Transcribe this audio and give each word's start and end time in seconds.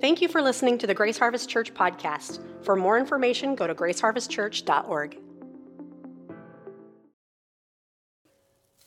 Thank 0.00 0.22
you 0.22 0.28
for 0.28 0.40
listening 0.40 0.78
to 0.78 0.86
the 0.86 0.94
Grace 0.94 1.18
Harvest 1.18 1.50
Church 1.50 1.74
podcast. 1.74 2.40
For 2.64 2.74
more 2.74 2.98
information, 2.98 3.54
go 3.54 3.66
to 3.66 3.74
graceharvestchurch.org. 3.74 5.18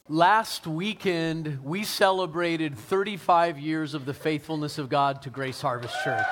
Last 0.09 0.65
weekend, 0.65 1.63
we 1.63 1.83
celebrated 1.83 2.75
35 2.75 3.59
years 3.59 3.93
of 3.93 4.05
the 4.05 4.13
faithfulness 4.15 4.79
of 4.79 4.89
God 4.89 5.21
to 5.21 5.29
Grace 5.29 5.61
Harvest 5.61 5.93
Church. 6.03 6.25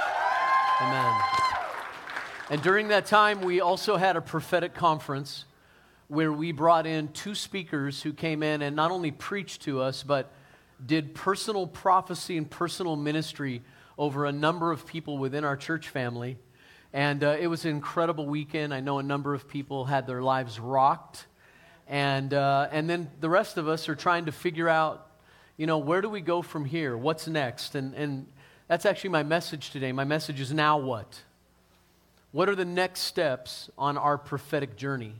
Amen. 0.81 1.21
And 2.49 2.59
during 2.63 2.87
that 2.87 3.05
time, 3.05 3.41
we 3.41 3.61
also 3.61 3.97
had 3.97 4.15
a 4.15 4.21
prophetic 4.21 4.73
conference 4.73 5.45
where 6.07 6.33
we 6.33 6.51
brought 6.51 6.87
in 6.87 7.09
two 7.09 7.35
speakers 7.35 8.01
who 8.01 8.13
came 8.13 8.41
in 8.41 8.63
and 8.63 8.75
not 8.75 8.89
only 8.89 9.11
preached 9.11 9.61
to 9.61 9.79
us, 9.79 10.01
but 10.01 10.31
did 10.83 11.13
personal 11.13 11.67
prophecy 11.67 12.35
and 12.35 12.49
personal 12.49 12.95
ministry 12.95 13.61
over 14.01 14.25
a 14.25 14.31
number 14.31 14.71
of 14.71 14.87
people 14.87 15.19
within 15.19 15.43
our 15.43 15.55
church 15.55 15.87
family. 15.87 16.35
And 16.91 17.23
uh, 17.23 17.37
it 17.39 17.45
was 17.45 17.65
an 17.65 17.69
incredible 17.69 18.25
weekend. 18.25 18.73
I 18.73 18.79
know 18.79 18.97
a 18.97 19.03
number 19.03 19.35
of 19.35 19.47
people 19.47 19.85
had 19.85 20.07
their 20.07 20.23
lives 20.23 20.59
rocked. 20.59 21.27
And, 21.87 22.33
uh, 22.33 22.67
and 22.71 22.89
then 22.89 23.11
the 23.19 23.29
rest 23.29 23.57
of 23.57 23.67
us 23.67 23.87
are 23.89 23.95
trying 23.95 24.25
to 24.25 24.31
figure 24.31 24.67
out, 24.67 25.07
you 25.55 25.67
know, 25.67 25.77
where 25.77 26.01
do 26.01 26.09
we 26.09 26.19
go 26.19 26.41
from 26.41 26.65
here? 26.65 26.97
What's 26.97 27.27
next? 27.27 27.75
And, 27.75 27.93
and 27.93 28.25
that's 28.67 28.87
actually 28.87 29.11
my 29.11 29.21
message 29.21 29.69
today. 29.69 29.91
My 29.91 30.03
message 30.03 30.39
is 30.39 30.51
now 30.51 30.79
what? 30.79 31.21
What 32.31 32.49
are 32.49 32.55
the 32.55 32.65
next 32.65 33.01
steps 33.01 33.69
on 33.77 33.99
our 33.99 34.17
prophetic 34.17 34.77
journey? 34.77 35.13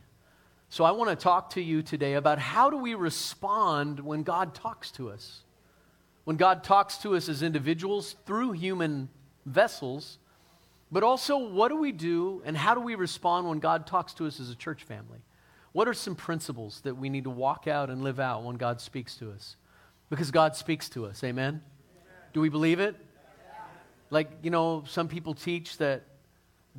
So 0.70 0.82
I 0.82 0.90
want 0.90 1.08
to 1.08 1.14
talk 1.14 1.50
to 1.50 1.62
you 1.62 1.82
today 1.82 2.14
about 2.14 2.40
how 2.40 2.68
do 2.68 2.78
we 2.78 2.96
respond 2.96 4.00
when 4.00 4.24
God 4.24 4.54
talks 4.54 4.90
to 4.92 5.08
us? 5.10 5.42
When 6.24 6.36
God 6.36 6.62
talks 6.62 6.98
to 6.98 7.16
us 7.16 7.28
as 7.28 7.42
individuals 7.42 8.16
through 8.26 8.52
human 8.52 9.08
vessels, 9.44 10.18
but 10.90 11.02
also 11.02 11.38
what 11.38 11.68
do 11.68 11.76
we 11.76 11.92
do 11.92 12.42
and 12.44 12.56
how 12.56 12.74
do 12.74 12.80
we 12.80 12.94
respond 12.94 13.48
when 13.48 13.58
God 13.58 13.86
talks 13.86 14.14
to 14.14 14.26
us 14.26 14.38
as 14.38 14.50
a 14.50 14.54
church 14.54 14.84
family? 14.84 15.20
What 15.72 15.88
are 15.88 15.94
some 15.94 16.14
principles 16.14 16.82
that 16.82 16.96
we 16.96 17.08
need 17.08 17.24
to 17.24 17.30
walk 17.30 17.66
out 17.66 17.88
and 17.88 18.02
live 18.02 18.20
out 18.20 18.44
when 18.44 18.56
God 18.56 18.80
speaks 18.80 19.16
to 19.16 19.30
us? 19.30 19.56
Because 20.10 20.30
God 20.30 20.54
speaks 20.54 20.88
to 20.90 21.06
us, 21.06 21.24
amen? 21.24 21.62
Do 22.34 22.40
we 22.40 22.50
believe 22.50 22.78
it? 22.78 22.94
Like, 24.10 24.30
you 24.42 24.50
know, 24.50 24.84
some 24.86 25.08
people 25.08 25.32
teach 25.32 25.78
that 25.78 26.02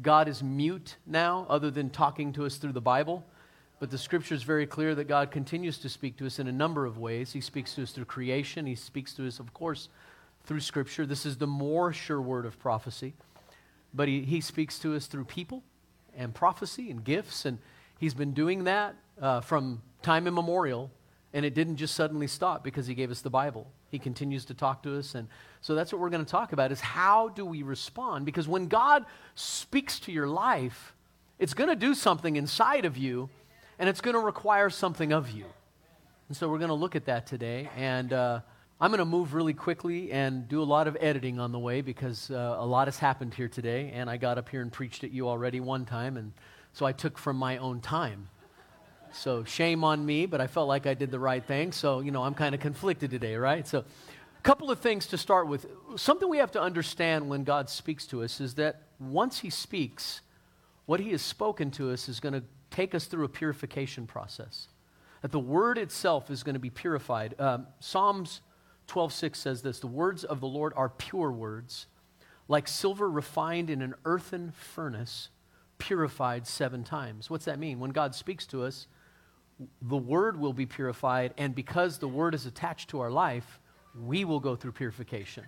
God 0.01 0.27
is 0.27 0.43
mute 0.43 0.97
now, 1.05 1.47
other 1.49 1.71
than 1.71 1.89
talking 1.89 2.33
to 2.33 2.45
us 2.45 2.57
through 2.57 2.73
the 2.73 2.81
Bible. 2.81 3.25
But 3.83 3.91
the 3.91 3.97
scripture 3.97 4.33
is 4.33 4.43
very 4.43 4.65
clear 4.65 4.95
that 4.95 5.09
God 5.09 5.29
continues 5.29 5.77
to 5.79 5.89
speak 5.89 6.15
to 6.15 6.25
us 6.25 6.39
in 6.39 6.47
a 6.47 6.53
number 6.53 6.85
of 6.85 6.99
ways. 6.99 7.33
He 7.33 7.41
speaks 7.41 7.75
to 7.75 7.83
us 7.83 7.91
through 7.91 8.05
creation, 8.05 8.65
He 8.65 8.75
speaks 8.75 9.13
to 9.15 9.27
us, 9.27 9.41
of 9.41 9.53
course, 9.53 9.89
through 10.45 10.61
scripture. 10.61 11.05
This 11.05 11.25
is 11.25 11.35
the 11.35 11.47
more 11.47 11.91
sure 11.91 12.21
word 12.21 12.45
of 12.45 12.57
prophecy. 12.59 13.13
But 13.93 14.07
He, 14.07 14.21
he 14.21 14.39
speaks 14.39 14.79
to 14.79 14.95
us 14.95 15.07
through 15.07 15.25
people 15.25 15.63
and 16.15 16.33
prophecy 16.33 16.91
and 16.91 17.03
gifts. 17.03 17.43
And 17.43 17.57
He's 17.99 18.13
been 18.13 18.31
doing 18.31 18.63
that 18.63 18.95
uh, 19.21 19.41
from 19.41 19.81
time 20.01 20.27
immemorial. 20.27 20.89
And 21.33 21.43
it 21.45 21.53
didn't 21.53 21.75
just 21.75 21.93
suddenly 21.93 22.27
stop 22.27 22.63
because 22.63 22.87
He 22.87 22.93
gave 22.93 23.11
us 23.11 23.19
the 23.19 23.29
Bible. 23.29 23.67
He 23.91 23.99
continues 23.99 24.45
to 24.45 24.53
talk 24.53 24.81
to 24.83 24.97
us. 24.97 25.13
And 25.13 25.27
so 25.59 25.75
that's 25.75 25.91
what 25.91 25.99
we're 25.99 26.09
going 26.09 26.23
to 26.23 26.31
talk 26.31 26.53
about 26.53 26.71
is 26.71 26.79
how 26.79 27.27
do 27.27 27.45
we 27.45 27.63
respond? 27.63 28.25
Because 28.25 28.47
when 28.47 28.67
God 28.67 29.05
speaks 29.35 29.99
to 29.99 30.13
your 30.13 30.29
life, 30.29 30.95
it's 31.37 31.53
going 31.53 31.69
to 31.69 31.75
do 31.75 31.93
something 31.93 32.37
inside 32.37 32.85
of 32.85 32.95
you 32.95 33.29
and 33.83 33.89
it's 33.89 33.99
going 33.99 34.13
to 34.13 34.21
require 34.21 34.69
something 34.69 35.11
of 35.11 35.29
you. 35.31 35.43
And 36.29 36.37
so 36.37 36.47
we're 36.47 36.57
going 36.57 36.69
to 36.69 36.73
look 36.73 36.95
at 36.95 37.03
that 37.07 37.27
today. 37.27 37.69
And 37.75 38.13
uh, 38.13 38.39
I'm 38.79 38.91
going 38.91 38.99
to 38.99 39.05
move 39.05 39.33
really 39.33 39.53
quickly 39.53 40.09
and 40.13 40.47
do 40.47 40.61
a 40.61 40.63
lot 40.63 40.87
of 40.87 40.95
editing 41.01 41.37
on 41.37 41.51
the 41.51 41.59
way 41.59 41.81
because 41.81 42.31
uh, 42.31 42.55
a 42.59 42.65
lot 42.65 42.87
has 42.87 42.97
happened 42.97 43.33
here 43.33 43.49
today. 43.49 43.91
And 43.93 44.09
I 44.09 44.15
got 44.15 44.37
up 44.37 44.47
here 44.47 44.61
and 44.61 44.71
preached 44.71 45.03
at 45.03 45.11
you 45.11 45.27
already 45.27 45.59
one 45.59 45.83
time. 45.83 46.15
And 46.15 46.31
so 46.71 46.85
I 46.85 46.93
took 46.93 47.17
from 47.17 47.35
my 47.35 47.57
own 47.57 47.81
time. 47.81 48.29
So 49.11 49.43
shame 49.43 49.83
on 49.83 50.05
me, 50.05 50.27
but 50.27 50.39
I 50.39 50.47
felt 50.47 50.69
like 50.69 50.87
I 50.87 50.93
did 50.93 51.11
the 51.11 51.19
right 51.19 51.43
thing. 51.43 51.73
So, 51.73 51.99
you 51.99 52.11
know, 52.11 52.23
I'm 52.23 52.35
kind 52.35 52.55
of 52.55 52.61
conflicted 52.61 53.11
today, 53.11 53.35
right? 53.35 53.67
So, 53.67 53.79
a 53.79 54.41
couple 54.43 54.71
of 54.71 54.79
things 54.79 55.07
to 55.07 55.17
start 55.17 55.49
with. 55.49 55.65
Something 55.97 56.29
we 56.29 56.37
have 56.37 56.51
to 56.51 56.61
understand 56.61 57.27
when 57.27 57.43
God 57.43 57.69
speaks 57.69 58.07
to 58.07 58.23
us 58.23 58.39
is 58.39 58.53
that 58.53 58.83
once 58.97 59.39
He 59.39 59.49
speaks, 59.49 60.21
what 60.85 61.01
He 61.01 61.11
has 61.11 61.21
spoken 61.21 61.69
to 61.71 61.91
us 61.91 62.07
is 62.07 62.21
going 62.21 62.33
to 62.33 62.43
take 62.73 62.95
us 62.95 63.05
through 63.05 63.23
a 63.23 63.29
purification 63.29 64.05
process. 64.05 64.67
That 65.21 65.31
the 65.31 65.39
word 65.39 65.77
itself 65.77 66.29
is 66.29 66.43
going 66.43 66.55
to 66.55 66.59
be 66.59 66.69
purified. 66.69 67.35
Um, 67.39 67.67
Psalms 67.79 68.41
12:6 68.87 69.39
says 69.39 69.61
this: 69.61 69.79
"The 69.79 69.87
words 69.87 70.25
of 70.25 70.41
the 70.41 70.47
Lord 70.47 70.73
are 70.75 70.89
pure 70.89 71.31
words, 71.31 71.87
like 72.49 72.67
silver 72.67 73.09
refined 73.09 73.69
in 73.69 73.81
an 73.81 73.93
earthen 74.03 74.51
furnace, 74.51 75.29
purified 75.77 76.45
seven 76.45 76.83
times." 76.83 77.29
What's 77.29 77.45
that 77.45 77.59
mean? 77.59 77.79
When 77.79 77.91
God 77.91 78.15
speaks 78.15 78.45
to 78.47 78.63
us, 78.63 78.87
the 79.81 79.95
word 79.97 80.37
will 80.37 80.51
be 80.51 80.65
purified, 80.65 81.33
and 81.37 81.55
because 81.55 81.99
the 81.99 82.07
word 82.07 82.33
is 82.33 82.45
attached 82.45 82.89
to 82.89 82.99
our 82.99 83.11
life, 83.11 83.61
we 83.95 84.25
will 84.25 84.39
go 84.39 84.55
through 84.55 84.71
purification. 84.73 85.45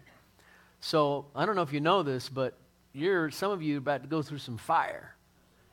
So 0.79 1.25
I 1.35 1.45
don't 1.45 1.55
know 1.55 1.63
if 1.63 1.73
you 1.73 1.81
know 1.81 2.03
this, 2.03 2.29
but 2.29 2.55
you're 2.93 3.31
some 3.31 3.51
of 3.51 3.63
you 3.63 3.79
about 3.79 4.03
to 4.03 4.07
go 4.07 4.21
through 4.21 4.37
some 4.37 4.57
fire, 4.57 5.15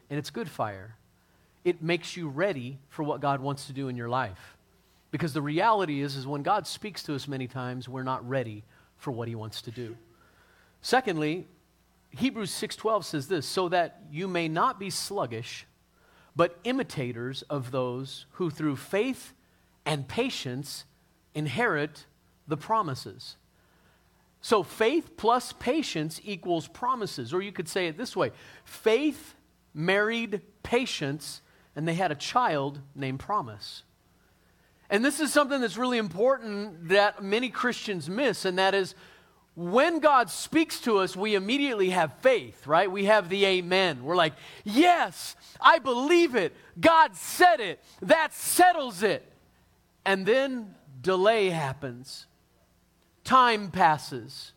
and 0.08 0.18
it's 0.18 0.30
good 0.30 0.48
fire 0.48 0.96
it 1.64 1.82
makes 1.82 2.16
you 2.16 2.28
ready 2.28 2.78
for 2.88 3.02
what 3.02 3.20
God 3.20 3.40
wants 3.40 3.66
to 3.66 3.72
do 3.72 3.88
in 3.88 3.96
your 3.96 4.08
life. 4.08 4.56
Because 5.10 5.32
the 5.32 5.42
reality 5.42 6.00
is, 6.00 6.16
is 6.16 6.26
when 6.26 6.42
God 6.42 6.66
speaks 6.66 7.02
to 7.04 7.14
us 7.14 7.28
many 7.28 7.46
times, 7.46 7.88
we're 7.88 8.02
not 8.02 8.26
ready 8.28 8.64
for 8.96 9.10
what 9.10 9.28
he 9.28 9.34
wants 9.34 9.62
to 9.62 9.70
do. 9.70 9.96
Secondly, 10.80 11.46
Hebrews 12.10 12.50
6:12 12.50 13.04
says 13.04 13.28
this, 13.28 13.46
so 13.46 13.68
that 13.68 14.02
you 14.10 14.26
may 14.26 14.48
not 14.48 14.78
be 14.78 14.90
sluggish, 14.90 15.66
but 16.34 16.58
imitators 16.64 17.42
of 17.42 17.70
those 17.70 18.26
who 18.32 18.50
through 18.50 18.76
faith 18.76 19.34
and 19.84 20.08
patience 20.08 20.84
inherit 21.34 22.06
the 22.48 22.56
promises. 22.56 23.36
So 24.40 24.62
faith 24.62 25.16
plus 25.16 25.52
patience 25.52 26.20
equals 26.24 26.68
promises. 26.68 27.32
Or 27.32 27.40
you 27.40 27.52
could 27.52 27.68
say 27.68 27.86
it 27.86 27.96
this 27.96 28.16
way 28.16 28.32
faith 28.64 29.34
married 29.72 30.42
patience 30.62 31.42
and 31.74 31.86
they 31.86 31.94
had 31.94 32.12
a 32.12 32.16
child 32.16 32.80
named 32.94 33.20
Promise. 33.20 33.82
And 34.90 35.04
this 35.04 35.20
is 35.20 35.32
something 35.32 35.60
that's 35.60 35.78
really 35.78 35.98
important 35.98 36.88
that 36.88 37.22
many 37.22 37.48
Christians 37.48 38.10
miss, 38.10 38.44
and 38.44 38.58
that 38.58 38.74
is 38.74 38.94
when 39.54 40.00
God 40.00 40.30
speaks 40.30 40.80
to 40.82 40.98
us, 40.98 41.14
we 41.14 41.34
immediately 41.34 41.90
have 41.90 42.14
faith, 42.20 42.66
right? 42.66 42.90
We 42.90 43.04
have 43.06 43.28
the 43.28 43.44
amen. 43.44 44.02
We're 44.02 44.16
like, 44.16 44.32
yes, 44.64 45.36
I 45.60 45.78
believe 45.78 46.34
it. 46.34 46.54
God 46.80 47.14
said 47.14 47.60
it. 47.60 47.80
That 48.00 48.32
settles 48.32 49.02
it. 49.02 49.30
And 50.06 50.24
then 50.24 50.74
delay 51.00 51.50
happens, 51.50 52.26
time 53.24 53.70
passes, 53.70 54.52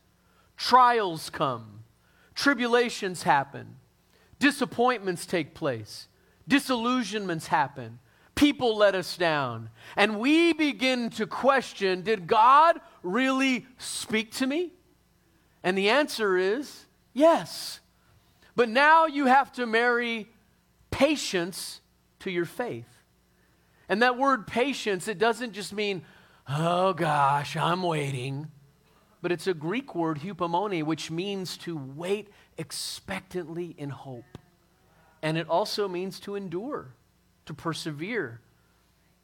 trials 0.55 1.29
come, 1.29 1.83
tribulations 2.33 3.23
happen, 3.23 3.75
disappointments 4.39 5.25
take 5.25 5.53
place 5.53 6.07
disillusionments 6.47 7.47
happen. 7.47 7.99
People 8.35 8.75
let 8.75 8.95
us 8.95 9.15
down. 9.15 9.69
And 9.95 10.19
we 10.19 10.53
begin 10.53 11.09
to 11.11 11.25
question 11.25 12.01
Did 12.01 12.27
God 12.27 12.79
really 13.01 13.65
speak 13.77 14.33
to 14.33 14.47
me? 14.47 14.73
And 15.63 15.77
the 15.77 15.89
answer 15.89 16.37
is 16.37 16.85
yes. 17.13 17.79
But 18.55 18.69
now 18.69 19.05
you 19.05 19.25
have 19.25 19.51
to 19.53 19.65
marry 19.65 20.27
patience 20.91 21.81
to 22.19 22.31
your 22.31 22.45
faith. 22.45 22.87
And 23.87 24.01
that 24.01 24.17
word 24.17 24.47
patience, 24.47 25.07
it 25.07 25.17
doesn't 25.17 25.53
just 25.53 25.73
mean, 25.73 26.03
oh 26.47 26.93
gosh, 26.93 27.55
I'm 27.55 27.83
waiting. 27.83 28.49
But 29.21 29.31
it's 29.31 29.47
a 29.47 29.53
Greek 29.53 29.95
word, 29.95 30.19
hupomone, 30.19 30.83
which 30.83 31.09
means 31.09 31.57
to 31.59 31.75
wait 31.75 32.29
expectantly 32.57 33.75
in 33.77 33.89
hope. 33.89 34.37
And 35.25 35.39
it 35.39 35.49
also 35.49 35.87
means 35.87 36.19
to 36.19 36.35
endure, 36.35 36.93
to 37.47 37.53
persevere, 37.55 38.41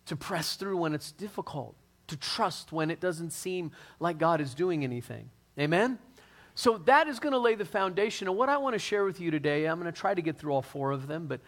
to 0.08 0.16
press 0.16 0.56
through 0.56 0.78
when 0.78 0.96
it's 0.96 1.12
difficult, 1.12 1.76
to 2.08 2.18
trust 2.18 2.72
when 2.72 2.90
it 2.90 3.00
doesn't 3.00 3.30
seem 3.30 3.70
like 4.00 4.18
God 4.18 4.42
is 4.42 4.56
doing 4.56 4.84
anything. 4.84 5.30
Amen? 5.60 6.00
So 6.56 6.80
that 6.80 7.08
is 7.08 7.20
going 7.20 7.34
to 7.34 7.38
lay 7.38 7.54
the 7.54 7.66
foundation. 7.66 8.28
And 8.28 8.36
what 8.36 8.50
I 8.50 8.58
want 8.58 8.74
to 8.74 8.80
share 8.80 9.06
with 9.06 9.22
you 9.22 9.30
today, 9.30 9.68
I'm 9.68 9.80
going 9.80 9.94
to 9.94 9.98
try 9.98 10.16
to 10.16 10.24
get 10.24 10.40
through 10.40 10.54
all 10.54 10.64
four 10.64 10.90
of 10.90 11.06
them, 11.06 11.28
but 11.28 11.40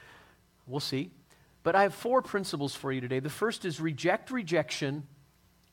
we'll 0.68 0.80
see. 0.80 1.10
But 1.64 1.76
I 1.76 1.82
have 1.82 1.96
four 1.96 2.22
principles 2.22 2.76
for 2.76 2.92
you 2.92 3.02
today. 3.02 3.18
The 3.18 3.32
first 3.32 3.66
is 3.66 3.80
reject 3.80 4.30
rejection 4.30 5.08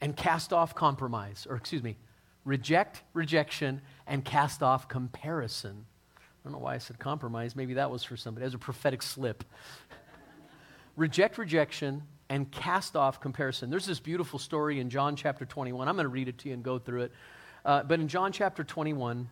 and 0.01 0.17
cast 0.17 0.55
off 0.55 0.75
compromise, 0.75 1.47
or 1.51 1.57
excuse 1.57 1.83
me, 1.83 1.99
reject 2.47 3.03
rejection 3.13 3.83
and 4.07 4.25
cast 4.25 4.63
off 4.63 4.89
comparison. 4.89 5.85
I 6.41 6.49
don't 6.49 6.53
know 6.53 6.65
why 6.65 6.75
I 6.75 6.79
said 6.79 6.99
compromise. 6.99 7.55
Maybe 7.55 7.75
that 7.75 7.91
was 7.91 8.03
for 8.03 8.17
somebody. 8.17 8.47
As 8.47 8.55
a 8.55 8.59
prophetic 8.59 9.03
slip. 9.03 9.45
Reject 10.97 11.39
rejection 11.39 12.03
and 12.29 12.51
cast 12.51 12.97
off 12.97 13.21
comparison. 13.21 13.71
There's 13.71 13.87
this 13.87 14.01
beautiful 14.01 14.39
story 14.39 14.81
in 14.81 14.89
John 14.89 15.17
chapter 15.17 15.45
21. 15.45 15.87
I'm 15.87 15.97
going 15.97 16.05
to 16.05 16.09
read 16.09 16.29
it 16.29 16.39
to 16.39 16.49
you 16.49 16.55
and 16.55 16.63
go 16.63 16.79
through 16.79 17.03
it. 17.03 17.13
Uh, 17.65 17.83
but 17.83 18.01
in 18.01 18.09
John 18.09 18.33
chapter 18.33 18.65
21, 18.65 19.29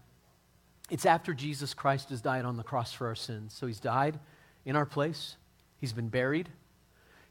it's 0.91 1.07
after 1.07 1.33
Jesus 1.33 1.75
Christ 1.75 2.11
has 2.11 2.21
died 2.21 2.45
on 2.45 2.57
the 2.57 2.63
cross 2.63 2.93
for 2.93 3.07
our 3.07 3.15
sins. 3.15 3.55
So 3.55 3.67
he's 3.67 3.81
died 3.81 4.19
in 4.65 4.77
our 4.77 4.87
place, 4.87 5.37
he's 5.79 5.93
been 5.93 6.09
buried, 6.09 6.51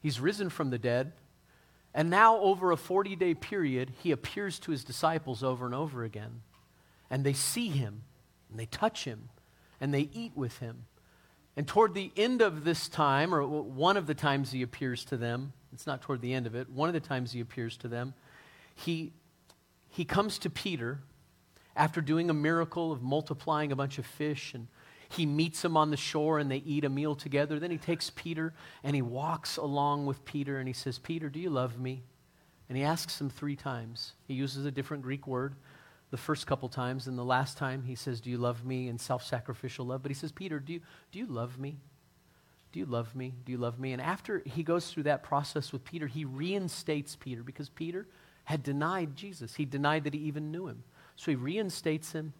he's 0.01 0.19
risen 0.19 0.49
from 0.49 0.69
the 0.69 0.79
dead. 0.79 1.13
And 1.93 2.09
now, 2.09 2.37
over 2.37 2.71
a 2.71 2.77
40 2.77 3.15
day 3.15 3.33
period, 3.33 3.91
he 4.01 4.11
appears 4.11 4.59
to 4.59 4.71
his 4.71 4.83
disciples 4.83 5.43
over 5.43 5.65
and 5.65 5.73
over 5.73 6.03
again. 6.03 6.41
And 7.09 7.23
they 7.23 7.33
see 7.33 7.69
him, 7.69 8.03
and 8.49 8.59
they 8.59 8.67
touch 8.67 9.05
him, 9.05 9.29
and 9.79 9.93
they 9.93 10.09
eat 10.13 10.31
with 10.35 10.59
him. 10.59 10.85
And 11.55 11.67
toward 11.67 11.93
the 11.93 12.11
end 12.15 12.41
of 12.41 12.63
this 12.63 12.87
time, 12.87 13.33
or 13.33 13.45
one 13.45 13.97
of 13.97 14.05
the 14.05 14.13
times 14.13 14.51
he 14.51 14.61
appears 14.61 15.03
to 15.05 15.17
them, 15.17 15.53
it's 15.73 15.87
not 15.87 16.01
toward 16.01 16.21
the 16.21 16.33
end 16.33 16.45
of 16.45 16.55
it, 16.55 16.69
one 16.69 16.87
of 16.87 16.93
the 16.93 16.99
times 16.99 17.31
he 17.31 17.39
appears 17.39 17.77
to 17.77 17.87
them, 17.87 18.13
he, 18.75 19.11
he 19.89 20.05
comes 20.05 20.37
to 20.39 20.49
Peter 20.49 20.99
after 21.75 21.99
doing 21.99 22.29
a 22.29 22.33
miracle 22.33 22.91
of 22.91 23.01
multiplying 23.01 23.71
a 23.71 23.75
bunch 23.75 23.97
of 23.97 24.05
fish 24.05 24.53
and 24.53 24.67
he 25.09 25.25
meets 25.25 25.63
him 25.63 25.77
on 25.77 25.89
the 25.89 25.97
shore 25.97 26.37
and 26.37 26.51
they 26.51 26.57
eat 26.57 26.83
a 26.83 26.89
meal 26.89 27.15
together. 27.15 27.59
Then 27.59 27.71
he 27.71 27.77
takes 27.77 28.09
Peter 28.09 28.53
and 28.83 28.95
he 28.95 29.01
walks 29.01 29.57
along 29.57 30.05
with 30.05 30.25
Peter 30.25 30.59
and 30.59 30.67
he 30.67 30.73
says, 30.73 30.99
Peter, 30.99 31.29
do 31.29 31.39
you 31.39 31.49
love 31.49 31.79
me? 31.79 32.03
And 32.67 32.77
he 32.77 32.83
asks 32.83 33.21
him 33.21 33.29
three 33.29 33.55
times. 33.55 34.13
He 34.27 34.33
uses 34.33 34.65
a 34.65 34.71
different 34.71 35.03
Greek 35.03 35.25
word 35.25 35.55
the 36.09 36.17
first 36.17 36.47
couple 36.47 36.69
times, 36.69 37.07
and 37.07 37.17
the 37.17 37.25
last 37.25 37.57
time 37.57 37.83
he 37.83 37.95
says, 37.95 38.21
Do 38.21 38.29
you 38.29 38.37
love 38.37 38.65
me 38.65 38.87
in 38.87 38.97
self 38.97 39.23
sacrificial 39.23 39.85
love? 39.85 40.01
But 40.01 40.11
he 40.11 40.15
says, 40.15 40.31
Peter, 40.31 40.59
do 40.59 40.73
you, 40.73 40.81
do 41.11 41.19
you 41.19 41.25
love 41.25 41.59
me? 41.59 41.77
Do 42.71 42.79
you 42.79 42.85
love 42.85 43.15
me? 43.15 43.33
Do 43.45 43.51
you 43.51 43.57
love 43.57 43.79
me? 43.79 43.93
And 43.93 44.01
after 44.01 44.41
he 44.45 44.63
goes 44.63 44.91
through 44.91 45.03
that 45.03 45.23
process 45.23 45.71
with 45.71 45.83
Peter, 45.83 46.07
he 46.07 46.25
reinstates 46.25 47.15
Peter 47.15 47.43
because 47.43 47.69
Peter 47.69 48.07
had 48.45 48.63
denied 48.63 49.15
Jesus. 49.15 49.55
He 49.55 49.65
denied 49.65 50.03
that 50.05 50.13
he 50.13 50.21
even 50.21 50.51
knew 50.51 50.67
him. 50.67 50.83
So 51.15 51.31
he 51.31 51.35
reinstates 51.35 52.11
him, 52.11 52.33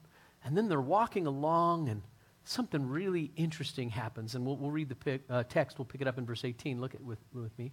and 0.46 0.56
then 0.56 0.70
they're 0.70 0.80
walking 0.80 1.28
along, 1.28 1.90
and 1.90 2.02
something 2.44 2.88
really 2.88 3.32
interesting 3.36 3.90
happens. 3.90 4.36
And 4.36 4.46
we'll, 4.46 4.58
we'll 4.58 4.72
read 4.72 4.90
the 4.90 4.96
pic, 4.96 5.24
uh, 5.30 5.44
text. 5.50 5.80
We'll 5.80 5.86
pick 5.86 6.02
it 6.02 6.08
up 6.08 6.18
in 6.18 6.26
verse 6.26 6.46
18. 6.46 6.80
Look 6.80 6.96
at 6.96 7.04
with, 7.04 7.20
with 7.34 7.58
me. 7.58 7.72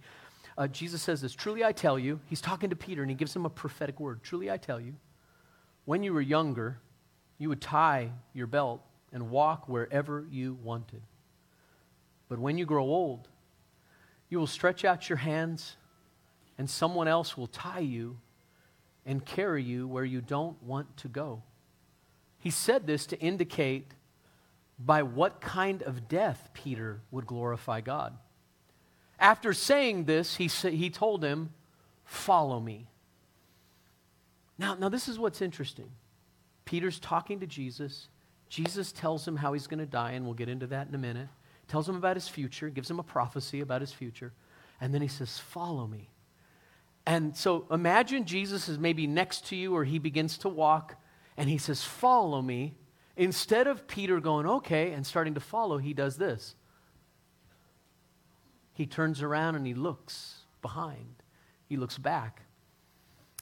Uh, 0.57 0.67
Jesus 0.67 1.01
says 1.01 1.21
this 1.21 1.33
Truly 1.33 1.63
I 1.63 1.71
tell 1.71 1.99
you, 1.99 2.19
he's 2.27 2.41
talking 2.41 2.69
to 2.69 2.75
Peter, 2.75 3.01
and 3.01 3.09
he 3.09 3.15
gives 3.15 3.35
him 3.35 3.45
a 3.45 3.49
prophetic 3.49 3.99
word. 3.99 4.23
Truly 4.23 4.49
I 4.49 4.57
tell 4.57 4.79
you, 4.79 4.95
when 5.85 6.03
you 6.03 6.13
were 6.13 6.21
younger, 6.21 6.79
you 7.37 7.49
would 7.49 7.61
tie 7.61 8.11
your 8.33 8.47
belt 8.47 8.81
and 9.11 9.29
walk 9.29 9.69
wherever 9.69 10.25
you 10.29 10.57
wanted. 10.63 11.01
But 12.27 12.39
when 12.39 12.57
you 12.57 12.65
grow 12.65 12.83
old, 12.83 13.27
you 14.29 14.39
will 14.39 14.47
stretch 14.47 14.83
out 14.83 15.09
your 15.09 15.17
hands, 15.17 15.77
and 16.57 16.69
someone 16.69 17.07
else 17.07 17.37
will 17.37 17.47
tie 17.47 17.79
you 17.79 18.17
and 19.05 19.23
carry 19.23 19.63
you 19.63 19.87
where 19.87 20.03
you 20.03 20.21
don't 20.21 20.61
want 20.63 20.97
to 20.97 21.07
go. 21.07 21.43
He 22.39 22.49
said 22.49 22.87
this 22.87 23.05
to 23.07 23.19
indicate 23.19 23.91
by 24.77 25.03
what 25.03 25.39
kind 25.39 25.81
of 25.83 26.07
death 26.07 26.49
Peter 26.53 27.01
would 27.11 27.25
glorify 27.25 27.81
God. 27.81 28.17
After 29.19 29.53
saying 29.53 30.05
this, 30.05 30.35
he, 30.35 30.47
sa- 30.47 30.69
he 30.69 30.89
told 30.89 31.23
him, 31.23 31.51
Follow 32.03 32.59
me. 32.59 32.87
Now, 34.57 34.75
now, 34.75 34.89
this 34.89 35.07
is 35.07 35.19
what's 35.19 35.41
interesting. 35.41 35.91
Peter's 36.63 36.99
talking 36.99 37.39
to 37.41 37.47
Jesus. 37.47 38.07
Jesus 38.47 38.91
tells 38.91 39.27
him 39.27 39.35
how 39.35 39.53
he's 39.53 39.67
going 39.67 39.79
to 39.79 39.85
die, 39.85 40.11
and 40.11 40.25
we'll 40.25 40.33
get 40.33 40.49
into 40.49 40.67
that 40.67 40.87
in 40.87 40.95
a 40.95 40.99
minute. 40.99 41.27
Tells 41.67 41.89
him 41.89 41.95
about 41.95 42.15
his 42.15 42.27
future, 42.27 42.69
gives 42.69 42.89
him 42.89 42.99
a 42.99 43.03
prophecy 43.03 43.61
about 43.61 43.81
his 43.81 43.91
future, 43.91 44.33
and 44.79 44.93
then 44.93 45.01
he 45.01 45.07
says, 45.07 45.39
Follow 45.39 45.87
me. 45.87 46.09
And 47.07 47.35
so 47.35 47.65
imagine 47.69 48.25
Jesus 48.25 48.67
is 48.67 48.79
maybe 48.79 49.07
next 49.07 49.47
to 49.47 49.55
you, 49.55 49.75
or 49.75 49.83
he 49.83 49.99
begins 49.99 50.37
to 50.39 50.49
walk, 50.49 50.95
and 51.37 51.49
he 51.49 51.57
says, 51.57 51.83
Follow 51.83 52.41
me. 52.41 52.75
Instead 53.17 53.67
of 53.67 53.87
Peter 53.87 54.19
going, 54.19 54.47
Okay, 54.47 54.91
and 54.91 55.05
starting 55.05 55.33
to 55.33 55.39
follow, 55.39 55.77
he 55.77 55.93
does 55.93 56.17
this. 56.17 56.55
He 58.73 58.85
turns 58.85 59.21
around 59.21 59.55
and 59.55 59.65
he 59.65 59.73
looks 59.73 60.41
behind, 60.61 61.23
he 61.67 61.77
looks 61.77 61.97
back. 61.97 62.41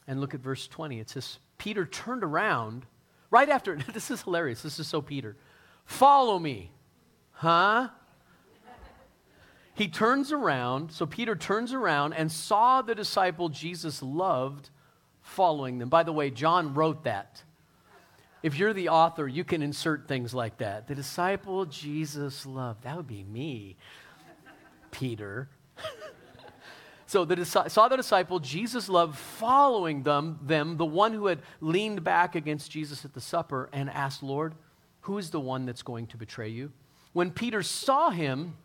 And 0.06 0.20
look 0.20 0.34
at 0.34 0.40
verse 0.40 0.68
20. 0.68 1.00
It 1.00 1.10
says, 1.10 1.38
Peter 1.58 1.86
turned 1.86 2.22
around 2.22 2.86
right 3.30 3.48
after, 3.48 3.76
this 3.92 4.10
is 4.10 4.22
hilarious. 4.22 4.62
This 4.62 4.78
is 4.78 4.86
so 4.86 5.00
Peter. 5.00 5.36
Follow 5.84 6.38
me. 6.38 6.70
Huh? 7.32 7.88
He 9.74 9.88
turns 9.88 10.30
around, 10.30 10.92
so 10.92 11.04
Peter 11.04 11.34
turns 11.34 11.72
around 11.72 12.12
and 12.12 12.30
saw 12.30 12.80
the 12.80 12.94
disciple 12.94 13.48
Jesus 13.48 14.02
loved 14.02 14.70
following 15.20 15.78
them. 15.78 15.88
By 15.88 16.04
the 16.04 16.12
way, 16.12 16.30
John 16.30 16.74
wrote 16.74 17.04
that. 17.04 17.42
If 18.44 18.56
you're 18.56 18.72
the 18.72 18.90
author, 18.90 19.26
you 19.26 19.42
can 19.42 19.62
insert 19.62 20.06
things 20.06 20.32
like 20.32 20.58
that. 20.58 20.86
The 20.86 20.94
disciple 20.94 21.64
Jesus 21.64 22.46
loved. 22.46 22.84
That 22.84 22.96
would 22.96 23.08
be 23.08 23.24
me, 23.24 23.76
Peter. 24.90 25.48
So 27.14 27.24
the, 27.24 27.44
saw 27.44 27.86
the 27.86 27.96
disciple 27.96 28.40
Jesus 28.40 28.88
loved 28.88 29.16
following 29.16 30.02
them, 30.02 30.40
them, 30.42 30.78
the 30.78 30.84
one 30.84 31.12
who 31.12 31.26
had 31.26 31.42
leaned 31.60 32.02
back 32.02 32.34
against 32.34 32.72
Jesus 32.72 33.04
at 33.04 33.14
the 33.14 33.20
supper 33.20 33.70
and 33.72 33.88
asked, 33.88 34.24
Lord, 34.24 34.56
who 35.02 35.16
is 35.18 35.30
the 35.30 35.38
one 35.38 35.64
that's 35.64 35.82
going 35.82 36.08
to 36.08 36.16
betray 36.16 36.48
you? 36.48 36.72
When 37.12 37.30
Peter 37.30 37.62
saw 37.62 38.10
him, 38.10 38.56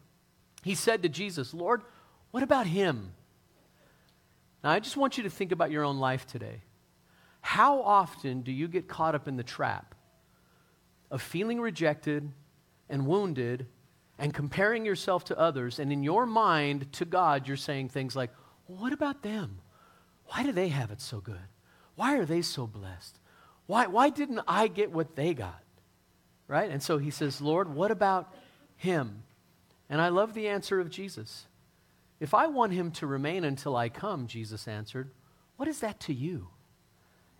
he 0.63 0.73
said 0.73 1.03
to 1.03 1.09
Jesus, 1.09 1.53
Lord, 1.53 1.83
what 2.31 2.41
about 2.41 2.65
him? 2.65 3.11
Now, 4.63 4.71
I 4.71 4.79
just 4.79 4.97
want 4.97 5.15
you 5.15 5.23
to 5.25 5.29
think 5.29 5.51
about 5.51 5.69
your 5.69 5.83
own 5.83 5.99
life 5.99 6.25
today. 6.25 6.63
How 7.41 7.83
often 7.83 8.41
do 8.41 8.51
you 8.51 8.67
get 8.67 8.87
caught 8.87 9.13
up 9.13 9.27
in 9.27 9.37
the 9.37 9.43
trap 9.43 9.93
of 11.11 11.21
feeling 11.21 11.61
rejected 11.61 12.31
and 12.89 13.05
wounded 13.05 13.67
and 14.19 14.33
comparing 14.33 14.85
yourself 14.85 15.23
to 15.25 15.39
others, 15.39 15.79
and 15.79 15.91
in 15.91 16.03
your 16.03 16.25
mind 16.25 16.91
to 16.93 17.05
God, 17.05 17.47
you're 17.47 17.57
saying 17.57 17.89
things 17.89 18.15
like, 18.15 18.29
well, 18.67 18.77
What 18.79 18.93
about 18.93 19.23
them? 19.23 19.61
Why 20.25 20.43
do 20.43 20.51
they 20.51 20.67
have 20.67 20.91
it 20.91 21.01
so 21.01 21.21
good? 21.21 21.47
Why 21.95 22.17
are 22.17 22.25
they 22.25 22.41
so 22.41 22.67
blessed? 22.67 23.17
Why, 23.65 23.87
why 23.87 24.09
didn't 24.09 24.41
I 24.47 24.67
get 24.67 24.91
what 24.91 25.15
they 25.15 25.33
got? 25.33 25.63
Right? 26.47 26.69
And 26.69 26.83
so 26.83 26.97
he 26.97 27.09
says, 27.11 27.41
Lord, 27.41 27.73
what 27.73 27.91
about 27.91 28.33
him? 28.75 29.23
And 29.89 30.01
I 30.01 30.09
love 30.09 30.33
the 30.33 30.47
answer 30.47 30.79
of 30.79 30.89
Jesus. 30.89 31.45
If 32.19 32.33
I 32.33 32.47
want 32.47 32.73
him 32.73 32.91
to 32.91 33.07
remain 33.07 33.43
until 33.43 33.75
I 33.75 33.89
come, 33.89 34.27
Jesus 34.27 34.67
answered, 34.67 35.11
what 35.55 35.67
is 35.67 35.79
that 35.79 35.99
to 36.01 36.13
you? 36.13 36.49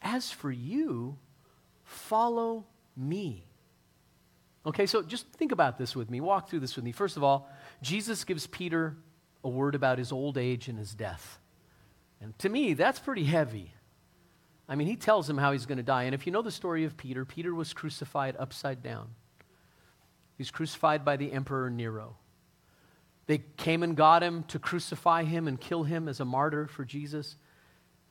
As 0.02 0.31
for 0.31 0.52
you, 0.52 1.18
follow 1.84 2.66
me. 2.95 3.48
Okay, 4.69 4.85
so 4.85 5.02
just 5.02 5.28
think 5.31 5.52
about 5.52 5.80
this 5.80 5.95
with 5.95 6.11
me. 6.11 6.21
Walk 6.21 6.47
through 6.47 6.59
this 6.59 6.76
with 6.76 6.85
me. 6.85 6.92
First 6.92 7.18
of 7.18 7.23
all, 7.23 7.49
Jesus 7.81 8.23
gives 8.23 8.45
Peter 8.45 8.95
a 9.44 9.49
word 9.49 9.73
about 9.73 9.97
his 9.97 10.11
old 10.11 10.38
age 10.38 10.68
and 10.68 10.78
his 10.78 10.94
death. 10.94 11.40
And 12.21 12.38
to 12.38 12.49
me, 12.49 12.76
that's 12.76 12.99
pretty 12.99 13.23
heavy. 13.23 13.73
I 14.68 14.76
mean, 14.76 14.85
he 14.85 14.95
tells 14.95 15.28
him 15.28 15.40
how 15.40 15.54
he's 15.54 15.66
going 15.66 15.80
to 15.80 15.83
die. 15.83 16.04
And 16.04 16.14
if 16.14 16.28
you 16.28 16.31
know 16.31 16.44
the 16.44 16.52
story 16.52 16.85
of 16.85 16.97
Peter, 16.97 17.26
Peter 17.26 17.56
was 17.56 17.73
crucified 17.73 18.35
upside 18.38 18.83
down. 18.83 19.09
He's 20.38 20.52
crucified 20.52 21.04
by 21.04 21.18
the 21.18 21.31
Emperor 21.31 21.71
Nero. 21.71 22.18
They 23.26 23.40
came 23.57 23.81
and 23.81 23.97
got 23.97 24.21
him 24.21 24.44
to 24.49 24.59
crucify 24.59 25.23
him 25.23 25.47
and 25.47 25.59
kill 25.59 25.81
him 25.81 26.07
as 26.07 26.19
a 26.19 26.26
martyr 26.26 26.68
for 26.68 26.85
Jesus. 26.85 27.38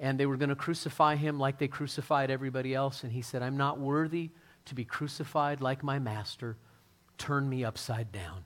And 0.01 0.19
they 0.19 0.27
were 0.27 0.37
going 0.37 0.49
to 0.49 0.57
crucify 0.57 1.15
him 1.15 1.39
like 1.39 1.59
they 1.59 1.69
crucified 1.69 2.33
everybody 2.33 2.75
else. 2.75 3.05
And 3.05 3.13
he 3.13 3.23
said, 3.23 3.45
I'm 3.45 3.57
not 3.57 3.79
worthy 3.79 4.31
to 4.67 4.75
be 4.75 4.85
crucified 4.85 5.61
like 5.61 5.83
my 5.83 5.99
master. 5.99 6.57
Turn 7.17 7.49
me 7.49 7.65
upside 7.65 8.13
down. 8.13 8.45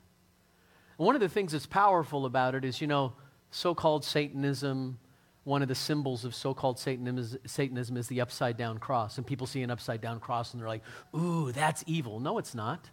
And 0.97 1.05
one 1.05 1.15
of 1.15 1.21
the 1.21 1.29
things 1.29 1.51
that's 1.51 1.65
powerful 1.65 2.25
about 2.25 2.55
it 2.55 2.63
is, 2.65 2.81
you 2.81 2.87
know, 2.87 3.13
so 3.51 3.75
called 3.75 4.03
Satanism, 4.03 4.99
one 5.43 5.61
of 5.61 5.67
the 5.67 5.75
symbols 5.75 6.25
of 6.25 6.33
so 6.33 6.53
called 6.53 6.79
Satanism, 6.79 7.39
Satanism 7.45 7.97
is 7.97 8.07
the 8.07 8.21
upside 8.21 8.57
down 8.57 8.77
cross. 8.77 9.17
And 9.17 9.27
people 9.27 9.47
see 9.47 9.61
an 9.61 9.71
upside 9.71 10.01
down 10.01 10.19
cross 10.19 10.53
and 10.53 10.61
they're 10.61 10.67
like, 10.67 10.83
ooh, 11.15 11.51
that's 11.51 11.83
evil. 11.87 12.19
No, 12.19 12.37
it's 12.37 12.55
not. 12.55 12.89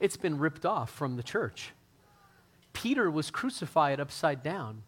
It's 0.00 0.16
been 0.16 0.38
ripped 0.38 0.66
off 0.66 0.90
from 0.90 1.16
the 1.16 1.22
church. 1.22 1.72
Peter 2.72 3.10
was 3.10 3.30
crucified 3.30 4.00
upside 4.00 4.42
down. 4.42 4.82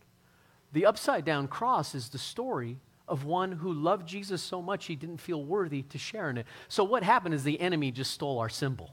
The 0.73 0.85
upside 0.85 1.25
down 1.25 1.49
cross 1.49 1.95
is 1.95 2.09
the 2.09 2.19
story 2.19 2.79
of 3.09 3.25
one 3.25 3.53
who 3.53 3.73
loved 3.73 4.09
Jesus 4.09 4.43
so 4.43 4.61
much 4.61 4.87
he 4.87 4.97
didn't 4.97 5.19
feel 5.19 5.45
worthy 5.45 5.83
to 5.83 5.99
share 5.99 6.29
in 6.31 6.39
it. 6.39 6.47
So 6.69 6.85
what 6.85 7.03
happened 7.03 7.35
is 7.35 7.45
the 7.45 7.61
enemy 7.61 7.93
just 7.93 8.11
stole 8.11 8.39
our 8.39 8.49
symbol. 8.49 8.91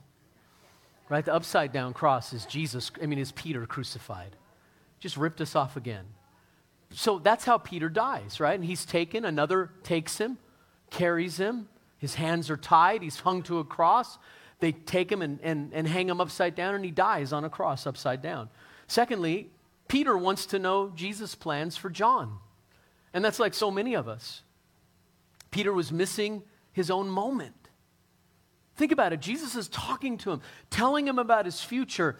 Right? 1.09 1.25
The 1.25 1.33
upside 1.33 1.71
down 1.71 1.93
cross 1.93 2.33
is 2.33 2.45
Jesus, 2.45 2.91
I 3.01 3.05
mean, 3.05 3.19
is 3.19 3.31
Peter 3.31 3.65
crucified. 3.65 4.35
Just 4.99 5.17
ripped 5.17 5.41
us 5.41 5.55
off 5.55 5.75
again. 5.75 6.05
So 6.91 7.19
that's 7.19 7.43
how 7.43 7.57
Peter 7.57 7.89
dies, 7.89 8.39
right? 8.39 8.53
And 8.53 8.63
he's 8.63 8.85
taken, 8.85 9.25
another 9.25 9.71
takes 9.83 10.17
him, 10.17 10.37
carries 10.91 11.37
him. 11.37 11.67
His 11.97 12.15
hands 12.15 12.49
are 12.49 12.57
tied, 12.57 13.01
he's 13.01 13.19
hung 13.19 13.43
to 13.43 13.59
a 13.59 13.63
cross. 13.63 14.17
They 14.59 14.71
take 14.71 15.11
him 15.11 15.21
and, 15.21 15.39
and, 15.41 15.73
and 15.73 15.87
hang 15.87 16.07
him 16.07 16.21
upside 16.21 16.55
down, 16.55 16.75
and 16.75 16.85
he 16.85 16.91
dies 16.91 17.33
on 17.33 17.43
a 17.43 17.49
cross 17.49 17.87
upside 17.87 18.21
down. 18.21 18.49
Secondly, 18.87 19.49
Peter 19.87 20.17
wants 20.17 20.45
to 20.47 20.59
know 20.59 20.91
Jesus' 20.95 21.35
plans 21.35 21.75
for 21.75 21.89
John. 21.89 22.37
And 23.13 23.23
that's 23.23 23.39
like 23.39 23.53
so 23.53 23.69
many 23.69 23.93
of 23.93 24.07
us. 24.07 24.41
Peter 25.51 25.71
was 25.71 25.91
missing 25.91 26.43
his 26.71 26.89
own 26.89 27.07
moment. 27.09 27.55
Think 28.75 28.91
about 28.91 29.13
it. 29.13 29.21
Jesus 29.21 29.55
is 29.55 29.67
talking 29.67 30.17
to 30.19 30.31
him, 30.31 30.41
telling 30.71 31.07
him 31.07 31.19
about 31.19 31.45
his 31.45 31.61
future, 31.61 32.17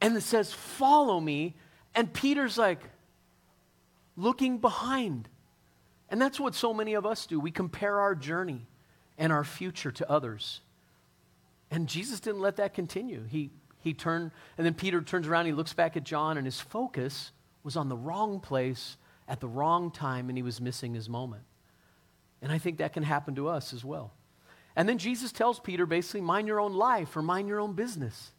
and 0.00 0.16
it 0.16 0.22
says, 0.22 0.52
Follow 0.52 1.20
me. 1.20 1.54
And 1.94 2.12
Peter's 2.12 2.58
like, 2.58 2.80
looking 4.16 4.58
behind. 4.58 5.28
And 6.08 6.20
that's 6.20 6.40
what 6.40 6.54
so 6.54 6.72
many 6.72 6.94
of 6.94 7.06
us 7.06 7.26
do. 7.26 7.38
We 7.38 7.50
compare 7.50 8.00
our 8.00 8.14
journey 8.14 8.66
and 9.18 9.32
our 9.32 9.44
future 9.44 9.92
to 9.92 10.10
others. 10.10 10.60
And 11.70 11.88
Jesus 11.88 12.20
didn't 12.20 12.40
let 12.40 12.56
that 12.56 12.74
continue. 12.74 13.24
He, 13.24 13.50
he 13.80 13.92
turned, 13.92 14.30
and 14.56 14.64
then 14.64 14.74
Peter 14.74 15.00
turns 15.02 15.26
around, 15.26 15.46
he 15.46 15.52
looks 15.52 15.72
back 15.72 15.96
at 15.96 16.04
John, 16.04 16.36
and 16.36 16.46
his 16.46 16.60
focus 16.60 17.32
was 17.62 17.76
on 17.76 17.88
the 17.88 17.96
wrong 17.96 18.40
place 18.40 18.96
at 19.28 19.40
the 19.40 19.48
wrong 19.48 19.90
time, 19.90 20.28
and 20.28 20.38
he 20.38 20.42
was 20.42 20.60
missing 20.60 20.94
his 20.94 21.08
moment. 21.08 21.42
And 22.42 22.52
I 22.52 22.58
think 22.58 22.78
that 22.78 22.92
can 22.92 23.02
happen 23.02 23.34
to 23.36 23.48
us 23.48 23.72
as 23.72 23.84
well. 23.84 24.12
And 24.76 24.88
then 24.88 24.98
Jesus 24.98 25.32
tells 25.32 25.58
Peter 25.58 25.86
basically, 25.86 26.20
mind 26.20 26.46
your 26.46 26.60
own 26.60 26.74
life 26.74 27.16
or 27.16 27.22
mind 27.22 27.48
your 27.48 27.60
own 27.60 27.72
business. 27.72 28.32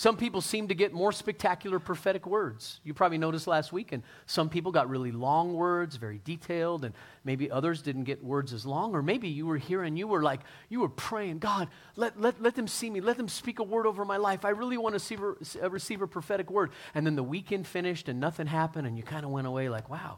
Some 0.00 0.16
people 0.16 0.40
seem 0.40 0.68
to 0.68 0.74
get 0.74 0.94
more 0.94 1.12
spectacular 1.12 1.78
prophetic 1.78 2.24
words. 2.24 2.80
You 2.84 2.94
probably 2.94 3.18
noticed 3.18 3.46
last 3.46 3.70
week, 3.70 3.92
and 3.92 4.02
some 4.24 4.48
people 4.48 4.72
got 4.72 4.88
really 4.88 5.12
long 5.12 5.52
words, 5.52 5.96
very 5.96 6.22
detailed, 6.24 6.86
and 6.86 6.94
maybe 7.22 7.50
others 7.50 7.82
didn't 7.82 8.04
get 8.04 8.24
words 8.24 8.54
as 8.54 8.64
long. 8.64 8.94
Or 8.94 9.02
maybe 9.02 9.28
you 9.28 9.44
were 9.44 9.58
here 9.58 9.82
and 9.82 9.98
you 9.98 10.08
were 10.08 10.22
like, 10.22 10.40
you 10.70 10.80
were 10.80 10.88
praying, 10.88 11.40
God, 11.40 11.68
let, 11.96 12.18
let, 12.18 12.40
let 12.40 12.54
them 12.54 12.66
see 12.66 12.88
me, 12.88 13.02
let 13.02 13.18
them 13.18 13.28
speak 13.28 13.58
a 13.58 13.62
word 13.62 13.84
over 13.84 14.06
my 14.06 14.16
life. 14.16 14.46
I 14.46 14.48
really 14.52 14.78
want 14.78 14.94
to 14.94 14.98
see, 14.98 15.18
uh, 15.62 15.68
receive 15.68 16.00
a 16.00 16.06
prophetic 16.06 16.50
word. 16.50 16.70
And 16.94 17.04
then 17.04 17.14
the 17.14 17.22
weekend 17.22 17.66
finished 17.66 18.08
and 18.08 18.18
nothing 18.18 18.46
happened, 18.46 18.86
and 18.86 18.96
you 18.96 19.02
kind 19.02 19.26
of 19.26 19.30
went 19.30 19.48
away 19.48 19.68
like, 19.68 19.90
wow. 19.90 20.16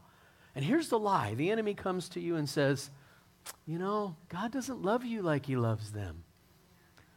And 0.55 0.63
here's 0.63 0.87
the 0.87 0.97
lie 0.97 1.33
the 1.33 1.51
enemy 1.51 1.73
comes 1.73 2.07
to 2.07 2.21
you 2.21 2.37
and 2.37 2.47
says, 2.47 2.89
you 3.65 3.77
know, 3.77 4.15
God 4.29 4.53
doesn't 4.53 4.81
love 4.81 5.03
you 5.03 5.21
like 5.21 5.45
he 5.45 5.57
loves 5.57 5.91
them. 5.91 6.23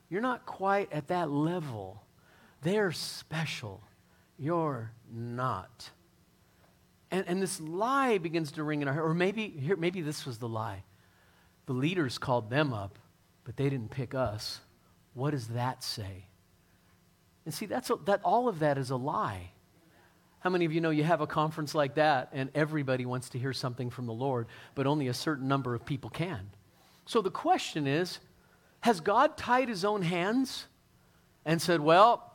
You're 0.09 0.21
not 0.21 0.47
quite 0.47 0.93
at 0.93 1.07
that 1.07 1.31
level. 1.31 2.03
They're 2.67 2.91
special. 2.91 3.81
You're 4.37 4.91
not. 5.09 5.89
And, 7.13 7.25
and 7.29 7.41
this 7.41 7.61
lie 7.61 8.19
begins 8.19 8.51
to 8.53 8.65
ring 8.65 8.83
in 8.83 8.89
our 8.89 8.95
head. 8.95 9.05
Or 9.05 9.15
maybe, 9.15 9.51
here, 9.51 9.77
maybe 9.77 10.01
this 10.01 10.27
was 10.27 10.39
the 10.39 10.49
lie. 10.49 10.83
The 11.67 11.75
leaders 11.75 12.19
called 12.19 12.51
them 12.51 12.73
up, 12.73 12.99
but 13.45 13.57
they 13.57 13.71
didn't 13.71 13.93
pick 13.93 14.17
us. 14.17 14.59
What 15.15 15.31
does 15.31 15.47
that 15.51 15.85
say? 15.85 16.25
And 17.45 17.55
see, 17.55 17.67
that's 17.67 17.89
a, 17.89 17.99
that, 18.07 18.21
all 18.25 18.49
of 18.49 18.59
that 18.59 18.79
is 18.79 18.91
a 18.91 18.97
lie. 18.97 19.53
How 20.41 20.51
many 20.51 20.65
of 20.65 20.73
you 20.73 20.81
know 20.81 20.91
you 20.91 21.05
have 21.05 21.21
a 21.21 21.27
conference 21.29 21.73
like 21.73 21.95
that 21.95 22.31
and 22.33 22.51
everybody 22.53 23.07
wants 23.07 23.29
to 23.29 23.39
hear 23.39 23.53
something 23.53 23.91
from 23.91 24.07
the 24.07 24.13
Lord, 24.13 24.49
but 24.75 24.89
only 24.89 25.07
a 25.07 25.15
certain 25.15 25.47
number 25.47 25.77
of 25.77 25.87
people 25.87 26.11
can? 26.11 26.51
So 27.05 27.23
the 27.23 27.31
question 27.31 27.87
is 27.87 28.19
Has 28.81 28.99
God 28.99 29.37
tied 29.37 29.69
his 29.69 29.85
own 29.85 30.03
hands 30.03 30.67
and 31.45 31.63
said, 31.63 31.79
Well, 31.79 32.26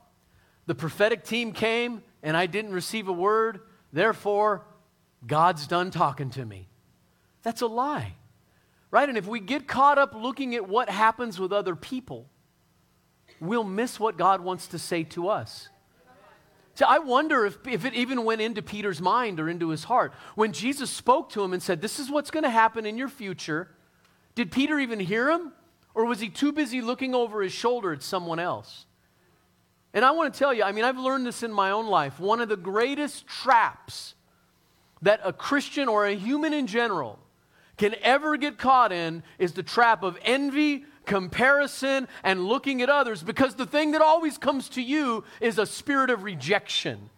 the 0.72 0.76
prophetic 0.76 1.26
team 1.26 1.52
came 1.52 2.02
and 2.24 2.38
I 2.38 2.46
didn't 2.46 2.72
receive 2.72 3.10
a 3.10 3.12
word, 3.12 3.60
therefore, 3.92 4.64
God's 5.28 5.68
done 5.68 5.92
talking 5.92 6.30
to 6.30 6.46
me? 6.46 6.70
That's 7.44 7.60
a 7.60 7.68
lie. 7.68 8.14
Right? 8.90 9.10
And 9.10 9.18
if 9.18 9.28
we 9.28 9.42
get 9.42 9.68
caught 9.68 9.98
up 9.98 10.16
looking 10.16 10.56
at 10.56 10.70
what 10.70 10.90
happens 10.90 11.38
with 11.38 11.52
other 11.52 11.76
people, 11.76 12.30
we'll 13.42 13.66
miss 13.66 14.00
what 14.00 14.16
God 14.16 14.40
wants 14.40 14.68
to 14.68 14.80
say 14.80 15.04
to 15.04 15.28
us. 15.28 15.68
So 16.76 16.86
I 16.88 17.00
wonder 17.00 17.46
if, 17.46 17.58
if 17.68 17.84
it 17.84 17.94
even 17.94 18.24
went 18.24 18.40
into 18.40 18.62
Peter's 18.62 19.02
mind 19.02 19.42
or 19.42 19.50
into 19.50 19.72
his 19.72 19.84
heart. 19.84 20.14
When 20.36 20.54
Jesus 20.54 20.90
spoke 20.90 21.32
to 21.32 21.44
him 21.44 21.52
and 21.52 21.62
said, 21.62 21.82
This 21.82 22.00
is 22.00 22.10
what's 22.10 22.32
going 22.32 22.46
to 22.46 22.50
happen 22.50 22.86
in 22.86 22.98
your 22.98 23.10
future, 23.10 23.68
did 24.36 24.54
Peter 24.54 24.80
even 24.80 25.02
hear 25.02 25.30
him? 25.32 25.52
Or 25.94 26.06
was 26.06 26.22
he 26.22 26.30
too 26.30 26.54
busy 26.54 26.80
looking 26.80 27.14
over 27.14 27.42
his 27.42 27.52
shoulder 27.52 27.92
at 27.92 28.04
someone 28.04 28.40
else? 28.40 28.86
And 29.94 30.06
I 30.06 30.12
want 30.12 30.34
to 30.34 30.40
tell 30.40 30.54
you, 30.54 30.64
I 30.64 30.72
mean, 30.72 30.86
I've 30.86 30.98
learned 30.98 31.26
this 31.26 31.44
in 31.44 31.52
my 31.52 31.72
own 31.72 31.88
life. 31.88 32.20
One 32.20 32.40
of 32.40 32.50
the 32.50 32.58
greatest 32.58 33.28
traps 33.28 34.16
that 35.02 35.20
a 35.24 35.34
Christian 35.34 35.88
or 35.88 36.06
a 36.06 36.16
human 36.16 36.54
in 36.54 36.68
general 36.68 37.20
can 37.78 37.96
ever 38.02 38.38
get 38.38 38.58
caught 38.58 38.92
in 38.92 39.24
is 39.40 39.54
the 39.54 39.64
trap 39.64 40.04
of 40.04 40.18
envy, 40.24 40.86
comparison, 41.06 42.08
and 42.24 42.46
looking 42.46 42.82
at 42.82 42.90
others 42.90 43.24
because 43.24 43.56
the 43.56 43.66
thing 43.66 43.92
that 43.92 44.02
always 44.02 44.38
comes 44.38 44.70
to 44.70 44.82
you 44.82 45.24
is 45.40 45.58
a 45.58 45.66
spirit 45.66 46.10
of 46.10 46.24
rejection 46.24 47.10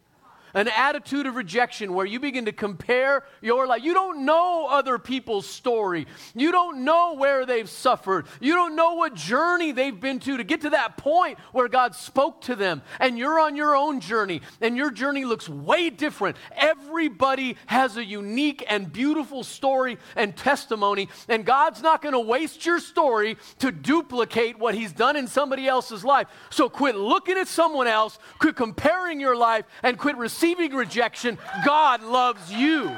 an 0.54 0.68
attitude 0.68 1.26
of 1.26 1.36
rejection 1.36 1.94
where 1.94 2.06
you 2.06 2.20
begin 2.20 2.46
to 2.46 2.52
compare 2.52 3.24
your 3.42 3.66
life. 3.66 3.84
You 3.84 3.94
don't 3.94 4.26
know 4.26 4.68
other 4.70 5.00
people's 5.00 5.48
story. 5.48 6.06
You 6.36 6.52
don't 6.52 6.84
know 6.84 7.16
where 7.16 7.46
they've 7.46 7.70
suffered. 7.70 8.28
You 8.40 8.54
don't 8.54 8.76
know 8.76 8.94
what 8.94 9.16
journey 9.16 9.72
they've 9.72 10.00
been 10.00 10.20
to 10.20 10.38
to 10.38 10.44
get 10.44 10.62
to 10.62 10.72
that 10.72 10.98
point 10.98 11.40
where 11.52 11.68
God 11.68 11.96
spoke 11.96 12.42
to 12.42 12.56
them. 12.56 12.82
And 13.00 13.18
you're 13.18 13.40
on 13.40 13.56
your 13.56 13.76
own 13.76 14.00
journey, 14.00 14.42
and 14.62 14.78
your 14.78 14.92
journey 14.92 15.26
looks 15.26 15.50
way 15.50 15.90
different. 15.90 16.38
Everybody 16.56 17.58
has 17.66 17.98
a 17.98 18.06
unique 18.06 18.64
and 18.68 18.92
beautiful 18.92 19.44
story 19.44 19.98
and 20.16 20.36
testimony, 20.36 21.10
and 21.28 21.46
God's 21.46 21.82
not 21.82 22.02
going 22.02 22.14
to 22.14 22.20
waste 22.20 22.66
your 22.66 22.80
story 22.80 23.38
to 23.60 23.72
duplicate 23.72 24.60
what 24.60 24.76
He's 24.76 24.94
done 24.94 25.16
in 25.16 25.28
somebody 25.28 25.68
else's 25.68 26.06
life. 26.06 26.28
So 26.52 26.70
quit 26.70 26.96
looking 26.96 27.38
at 27.38 27.48
someone 27.48 27.88
else, 27.88 28.20
quit 28.38 28.56
comparing 28.56 29.20
your 29.20 29.36
life, 29.36 29.66
and 29.82 29.98
quit 29.98 30.16
receiving 30.18 30.43
receiving 30.44 30.76
rejection, 30.76 31.38
God 31.66 32.04
loves 32.04 32.52
you. 32.52 32.92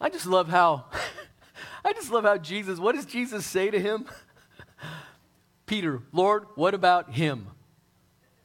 I 0.00 0.08
just 0.08 0.26
love 0.26 0.48
how 0.48 0.86
I 1.84 1.92
just 1.92 2.10
love 2.10 2.24
how 2.24 2.38
Jesus, 2.38 2.80
what 2.80 2.96
does 2.96 3.06
Jesus 3.06 3.46
say 3.46 3.70
to 3.70 3.78
him? 3.78 4.06
Peter, 5.66 6.02
Lord, 6.12 6.46
what 6.56 6.74
about 6.74 7.12
him? 7.12 7.46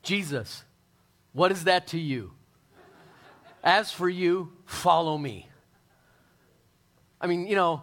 Jesus, 0.04 0.64
what 1.34 1.52
is 1.52 1.64
that 1.64 1.88
to 1.88 2.00
you? 2.00 2.34
As 3.64 3.92
for 3.92 4.08
you, 4.08 4.54
follow 4.66 5.18
me. 5.18 5.50
I 7.20 7.26
mean, 7.26 7.48
you 7.48 7.56
know, 7.56 7.82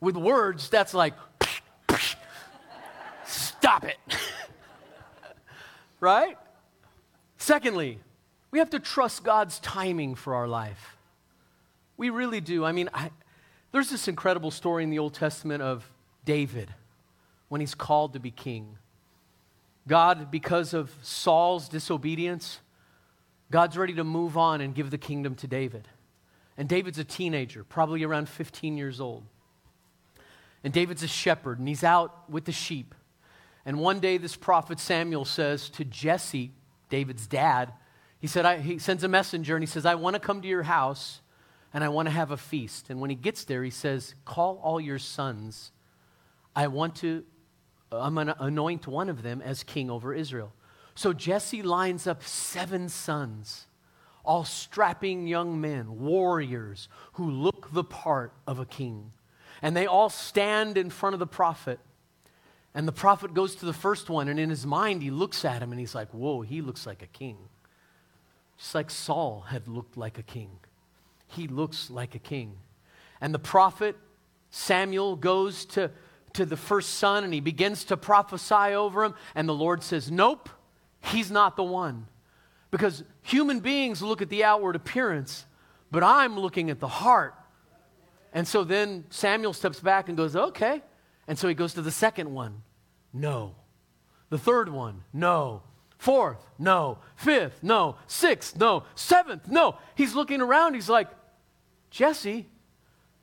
with 0.00 0.16
words, 0.16 0.68
that's 0.68 0.92
like, 0.92 1.14
stop 3.24 3.84
it 3.84 3.98
right? 6.02 6.36
Secondly, 7.38 8.00
we 8.50 8.58
have 8.58 8.70
to 8.70 8.80
trust 8.80 9.24
God's 9.24 9.60
timing 9.60 10.16
for 10.16 10.34
our 10.34 10.48
life. 10.48 10.96
We 11.96 12.10
really 12.10 12.40
do. 12.40 12.64
I 12.64 12.72
mean, 12.72 12.90
I, 12.92 13.10
there's 13.70 13.88
this 13.88 14.08
incredible 14.08 14.50
story 14.50 14.82
in 14.82 14.90
the 14.90 14.98
Old 14.98 15.14
Testament 15.14 15.62
of 15.62 15.88
David 16.24 16.74
when 17.48 17.60
he's 17.60 17.74
called 17.74 18.14
to 18.14 18.20
be 18.20 18.32
king. 18.32 18.76
God, 19.86 20.30
because 20.30 20.74
of 20.74 20.92
Saul's 21.02 21.68
disobedience, 21.68 22.58
God's 23.50 23.78
ready 23.78 23.94
to 23.94 24.04
move 24.04 24.36
on 24.36 24.60
and 24.60 24.74
give 24.74 24.90
the 24.90 24.98
kingdom 24.98 25.36
to 25.36 25.46
David. 25.46 25.86
And 26.58 26.68
David's 26.68 26.98
a 26.98 27.04
teenager, 27.04 27.62
probably 27.62 28.02
around 28.02 28.28
15 28.28 28.76
years 28.76 29.00
old. 29.00 29.22
And 30.64 30.72
David's 30.72 31.02
a 31.02 31.08
shepherd, 31.08 31.60
and 31.60 31.68
he's 31.68 31.84
out 31.84 32.28
with 32.28 32.44
the 32.44 32.52
sheep. 32.52 32.94
And 33.64 33.78
one 33.78 34.00
day, 34.00 34.18
this 34.18 34.36
prophet 34.36 34.80
Samuel 34.80 35.24
says 35.24 35.70
to 35.70 35.84
Jesse, 35.84 36.52
David's 36.88 37.26
dad, 37.26 37.72
he 38.18 38.26
said, 38.26 38.44
I, 38.44 38.58
he 38.58 38.78
sends 38.78 39.04
a 39.04 39.08
messenger 39.08 39.56
and 39.56 39.62
he 39.62 39.66
says, 39.66 39.84
I 39.84 39.96
want 39.96 40.14
to 40.14 40.20
come 40.20 40.42
to 40.42 40.48
your 40.48 40.62
house 40.62 41.20
and 41.74 41.82
I 41.82 41.88
want 41.88 42.06
to 42.06 42.12
have 42.12 42.30
a 42.30 42.36
feast. 42.36 42.90
And 42.90 43.00
when 43.00 43.10
he 43.10 43.16
gets 43.16 43.44
there, 43.44 43.64
he 43.64 43.70
says, 43.70 44.14
Call 44.24 44.60
all 44.62 44.80
your 44.80 44.98
sons. 44.98 45.72
I 46.54 46.66
want 46.68 46.96
to, 46.96 47.24
I'm 47.90 48.14
going 48.14 48.26
to 48.28 48.42
anoint 48.42 48.86
one 48.86 49.08
of 49.08 49.22
them 49.22 49.40
as 49.42 49.62
king 49.62 49.90
over 49.90 50.14
Israel. 50.14 50.52
So 50.94 51.12
Jesse 51.12 51.62
lines 51.62 52.06
up 52.06 52.22
seven 52.22 52.88
sons, 52.88 53.66
all 54.24 54.44
strapping 54.44 55.26
young 55.26 55.60
men, 55.60 56.00
warriors 56.00 56.88
who 57.14 57.30
look 57.30 57.72
the 57.72 57.84
part 57.84 58.34
of 58.46 58.58
a 58.58 58.66
king. 58.66 59.12
And 59.62 59.76
they 59.76 59.86
all 59.86 60.10
stand 60.10 60.76
in 60.76 60.90
front 60.90 61.14
of 61.14 61.20
the 61.20 61.26
prophet. 61.26 61.80
And 62.74 62.88
the 62.88 62.92
prophet 62.92 63.34
goes 63.34 63.54
to 63.56 63.66
the 63.66 63.72
first 63.72 64.08
one, 64.08 64.28
and 64.28 64.40
in 64.40 64.48
his 64.48 64.64
mind, 64.64 65.02
he 65.02 65.10
looks 65.10 65.44
at 65.44 65.62
him 65.62 65.72
and 65.72 65.80
he's 65.80 65.94
like, 65.94 66.08
Whoa, 66.10 66.40
he 66.40 66.62
looks 66.62 66.86
like 66.86 67.02
a 67.02 67.06
king. 67.06 67.36
Just 68.56 68.74
like 68.74 68.90
Saul 68.90 69.46
had 69.48 69.68
looked 69.68 69.96
like 69.96 70.18
a 70.18 70.22
king. 70.22 70.50
He 71.26 71.48
looks 71.48 71.90
like 71.90 72.14
a 72.14 72.18
king. 72.18 72.56
And 73.20 73.34
the 73.34 73.38
prophet 73.38 73.96
Samuel 74.50 75.16
goes 75.16 75.64
to, 75.66 75.90
to 76.34 76.44
the 76.44 76.56
first 76.56 76.94
son 76.94 77.24
and 77.24 77.32
he 77.32 77.40
begins 77.40 77.84
to 77.84 77.96
prophesy 77.96 78.74
over 78.74 79.02
him. 79.04 79.14
And 79.34 79.48
the 79.48 79.54
Lord 79.54 79.82
says, 79.82 80.10
Nope, 80.10 80.48
he's 81.00 81.30
not 81.30 81.56
the 81.56 81.64
one. 81.64 82.06
Because 82.70 83.02
human 83.22 83.60
beings 83.60 84.00
look 84.00 84.22
at 84.22 84.28
the 84.28 84.44
outward 84.44 84.76
appearance, 84.76 85.46
but 85.90 86.02
I'm 86.02 86.38
looking 86.38 86.70
at 86.70 86.80
the 86.80 86.88
heart. 86.88 87.34
And 88.32 88.46
so 88.46 88.64
then 88.64 89.04
Samuel 89.10 89.52
steps 89.52 89.80
back 89.80 90.08
and 90.08 90.16
goes, 90.16 90.36
Okay, 90.36 90.82
and 91.26 91.38
so 91.38 91.48
he 91.48 91.54
goes 91.54 91.74
to 91.74 91.82
the 91.82 91.90
second 91.90 92.32
one. 92.32 92.62
No. 93.12 93.54
The 94.30 94.38
third 94.38 94.68
one. 94.68 95.04
No. 95.12 95.62
Fourth. 95.98 96.44
No. 96.58 96.98
Fifth. 97.16 97.62
No. 97.62 97.96
Sixth. 98.06 98.56
No. 98.56 98.84
Seventh. 98.94 99.48
No. 99.48 99.76
He's 99.94 100.14
looking 100.14 100.40
around. 100.40 100.74
He's 100.74 100.88
like, 100.88 101.08
Jesse, 101.90 102.48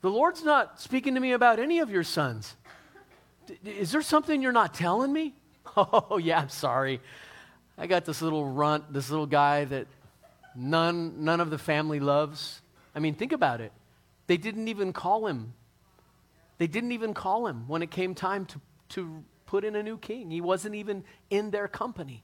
The 0.02 0.10
Lord's 0.10 0.44
not 0.44 0.80
speaking 0.80 1.16
to 1.16 1.20
me 1.20 1.34
about 1.34 1.60
any 1.60 1.80
of 1.80 1.90
your 1.90 2.04
sons. 2.04 2.56
Is 3.66 3.92
there 3.92 4.02
something 4.02 4.42
you're 4.42 4.52
not 4.52 4.74
telling 4.74 5.12
me? 5.12 5.36
Oh, 5.78 6.18
yeah, 6.18 6.40
I'm 6.40 6.50
sorry. 6.50 7.00
I 7.78 7.88
got 7.88 8.04
this 8.04 8.22
little 8.22 8.46
runt, 8.46 8.92
this 8.92 9.10
little 9.10 9.28
guy 9.28 9.66
that 9.66 9.88
none, 10.56 11.24
none 11.24 11.40
of 11.40 11.52
the 11.52 11.58
family 11.58 12.00
loves. 12.00 12.62
I 12.94 13.00
mean, 13.00 13.14
think 13.14 13.32
about 13.32 13.62
it. 13.62 13.72
They 14.28 14.36
didn't 14.36 14.68
even 14.68 14.94
call 14.94 15.28
him. 15.28 15.54
They 16.60 16.68
didn't 16.68 16.92
even 16.92 17.14
call 17.14 17.48
him 17.48 17.68
when 17.68 17.82
it 17.82 17.90
came 17.90 18.14
time 18.14 18.46
to, 18.46 18.62
to 18.90 19.24
put 19.48 19.64
in 19.64 19.76
a 19.76 19.82
new 19.82 19.98
king. 19.98 20.30
He 20.30 20.42
wasn't 20.42 20.76
even 20.76 21.04
in 21.32 21.50
their 21.50 21.68
company. 21.68 22.24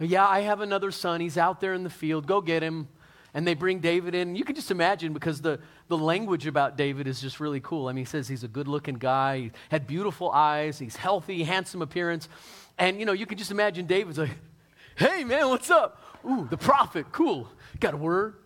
Yeah, 0.00 0.26
I 0.26 0.40
have 0.40 0.60
another 0.60 0.90
son. 0.90 1.20
He's 1.20 1.36
out 1.36 1.60
there 1.60 1.74
in 1.74 1.84
the 1.84 1.90
field. 1.90 2.26
Go 2.26 2.40
get 2.40 2.62
him. 2.62 2.88
And 3.34 3.44
they 3.46 3.54
bring 3.54 3.80
David 3.80 4.14
in. 4.14 4.36
You 4.36 4.44
can 4.44 4.54
just 4.54 4.70
imagine 4.70 5.12
because 5.12 5.40
the, 5.40 5.58
the 5.88 5.98
language 5.98 6.46
about 6.46 6.76
David 6.76 7.08
is 7.08 7.20
just 7.20 7.40
really 7.40 7.58
cool. 7.58 7.88
I 7.88 7.92
mean, 7.92 8.04
he 8.04 8.08
says 8.08 8.28
he's 8.28 8.44
a 8.44 8.48
good 8.48 8.68
looking 8.68 8.94
guy, 8.94 9.38
he 9.38 9.50
had 9.70 9.88
beautiful 9.88 10.30
eyes, 10.30 10.78
he's 10.78 10.94
healthy, 10.94 11.42
handsome 11.42 11.82
appearance. 11.82 12.28
And, 12.78 13.00
you 13.00 13.06
know, 13.06 13.12
you 13.12 13.26
can 13.26 13.36
just 13.36 13.50
imagine 13.50 13.86
David's 13.86 14.18
like, 14.18 14.30
hey, 14.94 15.24
man, 15.24 15.48
what's 15.48 15.68
up? 15.68 16.00
Ooh, 16.24 16.46
the 16.48 16.56
prophet, 16.56 17.06
cool. 17.10 17.48
Got 17.80 17.94
a 17.94 17.96
word? 17.96 18.36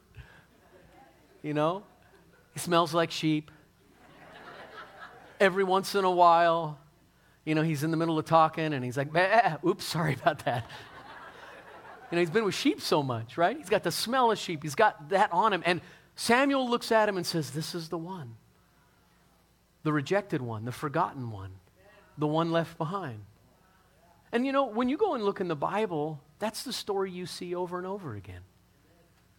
You 1.42 1.52
know? 1.52 1.82
He 2.54 2.58
smells 2.58 2.94
like 2.94 3.10
sheep. 3.10 3.50
Every 5.40 5.64
once 5.64 5.94
in 5.94 6.04
a 6.04 6.10
while, 6.10 6.78
you 7.44 7.54
know, 7.54 7.62
he's 7.62 7.84
in 7.84 7.90
the 7.90 7.96
middle 7.96 8.18
of 8.18 8.24
talking 8.24 8.72
and 8.72 8.84
he's 8.84 8.96
like, 8.96 9.08
oops, 9.64 9.84
sorry 9.84 10.14
about 10.14 10.44
that. 10.44 10.66
You 12.10 12.16
know, 12.16 12.20
he's 12.20 12.30
been 12.30 12.44
with 12.44 12.54
sheep 12.54 12.80
so 12.80 13.02
much, 13.02 13.36
right? 13.36 13.56
He's 13.56 13.68
got 13.68 13.82
the 13.82 13.90
smell 13.90 14.30
of 14.30 14.38
sheep, 14.38 14.62
he's 14.62 14.74
got 14.74 15.10
that 15.10 15.32
on 15.32 15.52
him. 15.52 15.62
And 15.66 15.80
Samuel 16.16 16.68
looks 16.68 16.90
at 16.90 17.08
him 17.08 17.16
and 17.16 17.26
says, 17.26 17.50
This 17.50 17.74
is 17.74 17.88
the 17.88 17.98
one. 17.98 18.36
The 19.84 19.92
rejected 19.92 20.42
one, 20.42 20.64
the 20.64 20.72
forgotten 20.72 21.30
one, 21.30 21.52
the 22.16 22.26
one 22.26 22.50
left 22.50 22.76
behind. 22.78 23.20
And 24.32 24.44
you 24.44 24.52
know, 24.52 24.64
when 24.64 24.88
you 24.88 24.96
go 24.96 25.14
and 25.14 25.24
look 25.24 25.40
in 25.40 25.48
the 25.48 25.56
Bible, 25.56 26.20
that's 26.38 26.62
the 26.64 26.72
story 26.72 27.10
you 27.10 27.26
see 27.26 27.54
over 27.54 27.78
and 27.78 27.86
over 27.86 28.14
again. 28.14 28.42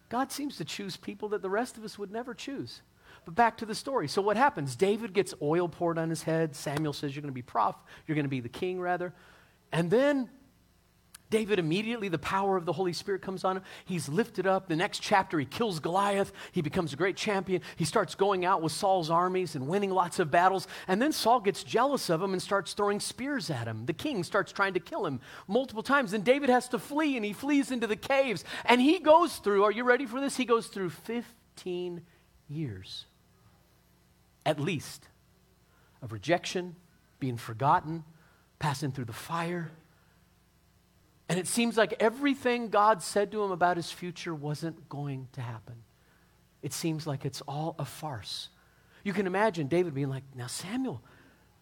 God 0.08 0.32
seems 0.32 0.56
to 0.56 0.64
choose 0.64 0.96
people 0.96 1.28
that 1.28 1.42
the 1.42 1.50
rest 1.50 1.76
of 1.76 1.84
us 1.84 1.98
would 1.98 2.10
never 2.10 2.34
choose. 2.34 2.82
But 3.30 3.36
back 3.36 3.58
to 3.58 3.64
the 3.66 3.76
story. 3.76 4.08
So 4.08 4.20
what 4.20 4.36
happens? 4.36 4.74
David 4.74 5.12
gets 5.12 5.34
oil 5.40 5.68
poured 5.68 5.98
on 5.98 6.10
his 6.10 6.24
head. 6.24 6.56
Samuel 6.56 6.92
says, 6.92 7.14
You're 7.14 7.22
going 7.22 7.30
to 7.30 7.32
be 7.32 7.42
prof, 7.42 7.76
you're 8.08 8.16
going 8.16 8.24
to 8.24 8.28
be 8.28 8.40
the 8.40 8.48
king, 8.48 8.80
rather. 8.80 9.14
And 9.70 9.88
then 9.88 10.28
David 11.30 11.60
immediately, 11.60 12.08
the 12.08 12.18
power 12.18 12.56
of 12.56 12.64
the 12.66 12.72
Holy 12.72 12.92
Spirit 12.92 13.22
comes 13.22 13.44
on 13.44 13.58
him. 13.58 13.62
He's 13.84 14.08
lifted 14.08 14.48
up. 14.48 14.66
The 14.66 14.74
next 14.74 14.98
chapter, 14.98 15.38
he 15.38 15.46
kills 15.46 15.78
Goliath. 15.78 16.32
He 16.50 16.60
becomes 16.60 16.92
a 16.92 16.96
great 16.96 17.16
champion. 17.16 17.62
He 17.76 17.84
starts 17.84 18.16
going 18.16 18.44
out 18.44 18.62
with 18.62 18.72
Saul's 18.72 19.10
armies 19.10 19.54
and 19.54 19.68
winning 19.68 19.92
lots 19.92 20.18
of 20.18 20.32
battles. 20.32 20.66
And 20.88 21.00
then 21.00 21.12
Saul 21.12 21.38
gets 21.38 21.62
jealous 21.62 22.10
of 22.10 22.20
him 22.20 22.32
and 22.32 22.42
starts 22.42 22.72
throwing 22.72 22.98
spears 22.98 23.48
at 23.48 23.68
him. 23.68 23.86
The 23.86 23.92
king 23.92 24.24
starts 24.24 24.50
trying 24.50 24.74
to 24.74 24.80
kill 24.80 25.06
him 25.06 25.20
multiple 25.46 25.84
times. 25.84 26.14
And 26.14 26.24
David 26.24 26.50
has 26.50 26.68
to 26.70 26.80
flee, 26.80 27.14
and 27.14 27.24
he 27.24 27.32
flees 27.32 27.70
into 27.70 27.86
the 27.86 27.94
caves. 27.94 28.44
And 28.64 28.80
he 28.80 28.98
goes 28.98 29.36
through, 29.36 29.62
are 29.62 29.70
you 29.70 29.84
ready 29.84 30.06
for 30.06 30.20
this? 30.20 30.36
He 30.36 30.44
goes 30.44 30.66
through 30.66 30.90
15 30.90 32.02
years, 32.50 33.06
at 34.44 34.60
least, 34.60 35.08
of 36.02 36.12
rejection, 36.12 36.76
being 37.18 37.36
forgotten, 37.36 38.04
passing 38.58 38.92
through 38.92 39.04
the 39.04 39.12
fire 39.12 39.70
and 41.30 41.38
it 41.38 41.46
seems 41.46 41.76
like 41.76 41.94
everything 42.00 42.70
God 42.70 43.04
said 43.04 43.30
to 43.30 43.44
him 43.44 43.52
about 43.52 43.76
his 43.76 43.92
future 43.92 44.34
wasn't 44.34 44.88
going 44.88 45.28
to 45.34 45.40
happen. 45.40 45.76
It 46.60 46.72
seems 46.72 47.06
like 47.06 47.24
it's 47.24 47.40
all 47.42 47.76
a 47.78 47.84
farce. 47.84 48.48
You 49.04 49.12
can 49.12 49.28
imagine 49.28 49.68
David 49.68 49.94
being 49.94 50.08
like, 50.08 50.24
Now, 50.34 50.48
Samuel, 50.48 51.00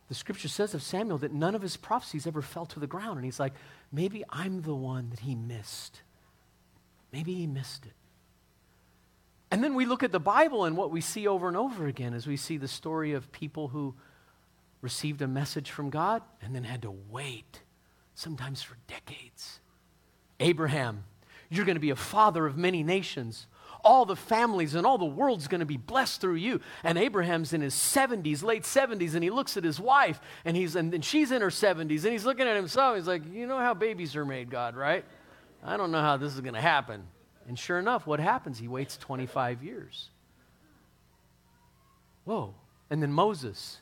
the 0.08 0.14
scripture 0.14 0.48
says 0.48 0.72
of 0.72 0.82
Samuel 0.82 1.18
that 1.18 1.34
none 1.34 1.54
of 1.54 1.60
his 1.60 1.76
prophecies 1.76 2.26
ever 2.26 2.40
fell 2.40 2.64
to 2.64 2.80
the 2.80 2.86
ground. 2.86 3.16
And 3.16 3.26
he's 3.26 3.38
like, 3.38 3.52
Maybe 3.92 4.24
I'm 4.30 4.62
the 4.62 4.74
one 4.74 5.10
that 5.10 5.20
he 5.20 5.34
missed. 5.34 6.00
Maybe 7.12 7.34
he 7.34 7.46
missed 7.46 7.84
it. 7.84 7.92
And 9.50 9.64
then 9.64 9.74
we 9.74 9.86
look 9.86 10.02
at 10.02 10.12
the 10.12 10.20
Bible 10.20 10.64
and 10.64 10.76
what 10.76 10.90
we 10.90 11.00
see 11.00 11.26
over 11.26 11.48
and 11.48 11.56
over 11.56 11.86
again 11.86 12.12
is 12.12 12.26
we 12.26 12.36
see 12.36 12.58
the 12.58 12.68
story 12.68 13.12
of 13.12 13.32
people 13.32 13.68
who 13.68 13.94
received 14.82 15.22
a 15.22 15.28
message 15.28 15.70
from 15.70 15.90
God 15.90 16.22
and 16.42 16.54
then 16.54 16.64
had 16.64 16.82
to 16.82 16.94
wait 17.10 17.62
sometimes 18.14 18.62
for 18.62 18.76
decades. 18.86 19.60
Abraham, 20.38 21.04
you're 21.48 21.64
going 21.64 21.76
to 21.76 21.80
be 21.80 21.90
a 21.90 21.96
father 21.96 22.46
of 22.46 22.56
many 22.56 22.82
nations. 22.82 23.46
All 23.82 24.04
the 24.04 24.16
families 24.16 24.74
and 24.74 24.86
all 24.86 24.98
the 24.98 25.04
world's 25.04 25.48
going 25.48 25.60
to 25.60 25.66
be 25.66 25.76
blessed 25.76 26.20
through 26.20 26.34
you. 26.34 26.60
And 26.84 26.98
Abraham's 26.98 27.52
in 27.52 27.60
his 27.60 27.74
70s, 27.74 28.42
late 28.42 28.64
70s, 28.64 29.14
and 29.14 29.24
he 29.24 29.30
looks 29.30 29.56
at 29.56 29.64
his 29.64 29.80
wife, 29.80 30.20
and, 30.44 30.56
he's, 30.56 30.76
and, 30.76 30.92
and 30.92 31.04
she's 31.04 31.32
in 31.32 31.40
her 31.40 31.48
70s, 31.48 32.04
and 32.04 32.12
he's 32.12 32.24
looking 32.24 32.46
at 32.46 32.56
himself. 32.56 32.96
He's 32.96 33.06
like, 33.06 33.22
You 33.32 33.46
know 33.46 33.58
how 33.58 33.72
babies 33.72 34.14
are 34.14 34.26
made, 34.26 34.50
God, 34.50 34.76
right? 34.76 35.04
I 35.64 35.76
don't 35.76 35.90
know 35.90 36.00
how 36.00 36.16
this 36.16 36.34
is 36.34 36.40
going 36.40 36.54
to 36.54 36.60
happen. 36.60 37.04
And 37.48 37.58
sure 37.58 37.78
enough, 37.78 38.06
what 38.06 38.20
happens? 38.20 38.58
He 38.58 38.68
waits 38.68 38.98
25 38.98 39.64
years. 39.64 40.10
Whoa. 42.24 42.54
And 42.90 43.02
then 43.02 43.10
Moses, 43.10 43.80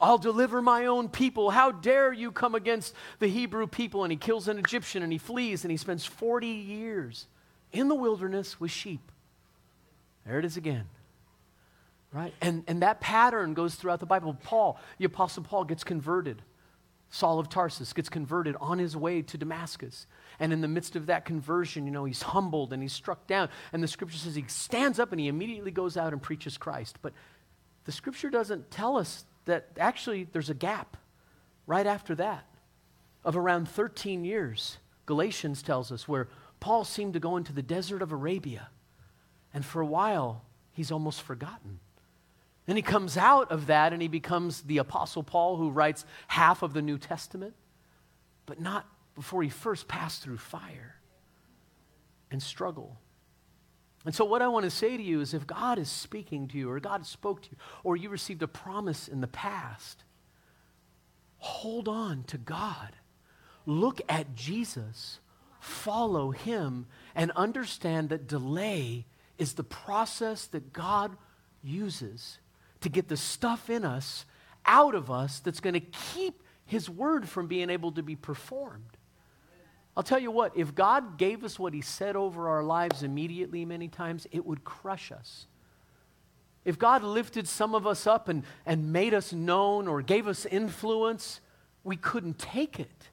I'll 0.00 0.16
deliver 0.16 0.62
my 0.62 0.86
own 0.86 1.10
people. 1.10 1.50
How 1.50 1.72
dare 1.72 2.10
you 2.10 2.32
come 2.32 2.54
against 2.54 2.94
the 3.18 3.28
Hebrew 3.28 3.66
people? 3.66 4.02
And 4.02 4.10
he 4.10 4.16
kills 4.16 4.48
an 4.48 4.58
Egyptian 4.58 5.02
and 5.02 5.12
he 5.12 5.18
flees 5.18 5.62
and 5.62 5.70
he 5.70 5.76
spends 5.76 6.06
40 6.06 6.46
years 6.46 7.26
in 7.70 7.88
the 7.88 7.94
wilderness 7.94 8.58
with 8.58 8.70
sheep. 8.70 9.12
There 10.26 10.38
it 10.38 10.46
is 10.46 10.56
again. 10.56 10.86
Right? 12.12 12.32
And, 12.40 12.64
and 12.66 12.82
that 12.82 13.00
pattern 13.00 13.52
goes 13.52 13.74
throughout 13.74 14.00
the 14.00 14.06
Bible. 14.06 14.36
Paul, 14.42 14.80
the 14.98 15.04
Apostle 15.04 15.42
Paul, 15.42 15.64
gets 15.64 15.84
converted. 15.84 16.40
Saul 17.10 17.40
of 17.40 17.48
Tarsus 17.48 17.92
gets 17.92 18.08
converted 18.08 18.56
on 18.60 18.78
his 18.78 18.96
way 18.96 19.20
to 19.20 19.36
Damascus. 19.36 20.06
And 20.38 20.52
in 20.52 20.60
the 20.60 20.68
midst 20.68 20.94
of 20.94 21.06
that 21.06 21.24
conversion, 21.24 21.84
you 21.84 21.90
know, 21.90 22.04
he's 22.04 22.22
humbled 22.22 22.72
and 22.72 22.80
he's 22.80 22.92
struck 22.92 23.26
down. 23.26 23.48
And 23.72 23.82
the 23.82 23.88
scripture 23.88 24.16
says 24.16 24.36
he 24.36 24.44
stands 24.46 25.00
up 25.00 25.10
and 25.10 25.20
he 25.20 25.26
immediately 25.26 25.72
goes 25.72 25.96
out 25.96 26.12
and 26.12 26.22
preaches 26.22 26.56
Christ. 26.56 26.98
But 27.02 27.12
the 27.84 27.92
scripture 27.92 28.30
doesn't 28.30 28.70
tell 28.70 28.96
us 28.96 29.24
that 29.46 29.68
actually 29.78 30.28
there's 30.32 30.50
a 30.50 30.54
gap 30.54 30.96
right 31.66 31.86
after 31.86 32.14
that 32.14 32.46
of 33.24 33.36
around 33.36 33.68
13 33.68 34.24
years, 34.24 34.78
Galatians 35.06 35.62
tells 35.62 35.90
us, 35.90 36.06
where 36.06 36.28
Paul 36.60 36.84
seemed 36.84 37.14
to 37.14 37.20
go 37.20 37.36
into 37.36 37.52
the 37.52 37.62
desert 37.62 38.02
of 38.02 38.12
Arabia. 38.12 38.68
And 39.52 39.64
for 39.64 39.80
a 39.82 39.86
while, 39.86 40.44
he's 40.72 40.92
almost 40.92 41.22
forgotten. 41.22 41.80
Then 42.70 42.76
he 42.76 42.82
comes 42.82 43.16
out 43.16 43.50
of 43.50 43.66
that 43.66 43.92
and 43.92 44.00
he 44.00 44.08
becomes 44.08 44.62
the 44.62 44.78
Apostle 44.78 45.24
Paul 45.24 45.56
who 45.56 45.70
writes 45.70 46.04
half 46.28 46.62
of 46.62 46.72
the 46.72 46.80
New 46.80 46.98
Testament, 46.98 47.54
but 48.46 48.60
not 48.60 48.86
before 49.16 49.42
he 49.42 49.48
first 49.48 49.88
passed 49.88 50.22
through 50.22 50.38
fire 50.38 50.94
and 52.30 52.40
struggle 52.42 52.96
and 54.04 54.14
so, 54.14 54.24
what 54.24 54.40
I 54.40 54.48
want 54.48 54.64
to 54.64 54.70
say 54.70 54.96
to 54.96 55.02
you 55.02 55.20
is 55.20 55.34
if 55.34 55.46
God 55.46 55.78
is 55.78 55.90
speaking 55.90 56.48
to 56.48 56.58
you, 56.58 56.70
or 56.70 56.80
God 56.80 57.04
spoke 57.04 57.42
to 57.42 57.48
you, 57.50 57.56
or 57.84 57.96
you 57.96 58.08
received 58.08 58.42
a 58.42 58.48
promise 58.48 59.08
in 59.08 59.20
the 59.20 59.26
past, 59.26 60.04
hold 61.36 61.86
on 61.86 62.24
to 62.24 62.38
God. 62.38 62.96
Look 63.66 64.00
at 64.08 64.34
Jesus, 64.34 65.20
follow 65.60 66.30
him, 66.30 66.86
and 67.14 67.30
understand 67.32 68.08
that 68.08 68.26
delay 68.26 69.04
is 69.36 69.52
the 69.52 69.64
process 69.64 70.46
that 70.46 70.72
God 70.72 71.16
uses 71.62 72.38
to 72.80 72.88
get 72.88 73.08
the 73.08 73.16
stuff 73.16 73.70
in 73.70 73.84
us 73.84 74.24
out 74.66 74.94
of 74.94 75.10
us 75.10 75.40
that's 75.40 75.60
going 75.60 75.74
to 75.74 75.80
keep 75.80 76.42
his 76.66 76.88
word 76.88 77.28
from 77.28 77.48
being 77.48 77.68
able 77.68 77.90
to 77.92 78.02
be 78.02 78.14
performed. 78.14 78.96
I'll 79.96 80.04
tell 80.04 80.20
you 80.20 80.30
what, 80.30 80.56
if 80.56 80.74
God 80.74 81.18
gave 81.18 81.42
us 81.42 81.58
what 81.58 81.74
He 81.74 81.80
said 81.80 82.14
over 82.14 82.48
our 82.48 82.62
lives 82.62 83.02
immediately, 83.02 83.64
many 83.64 83.88
times, 83.88 84.26
it 84.30 84.46
would 84.46 84.62
crush 84.62 85.10
us. 85.10 85.46
If 86.64 86.78
God 86.78 87.02
lifted 87.02 87.48
some 87.48 87.74
of 87.74 87.86
us 87.86 88.06
up 88.06 88.28
and, 88.28 88.44
and 88.64 88.92
made 88.92 89.14
us 89.14 89.32
known 89.32 89.88
or 89.88 90.00
gave 90.00 90.28
us 90.28 90.46
influence, 90.46 91.40
we 91.82 91.96
couldn't 91.96 92.38
take 92.38 92.78
it. 92.78 93.08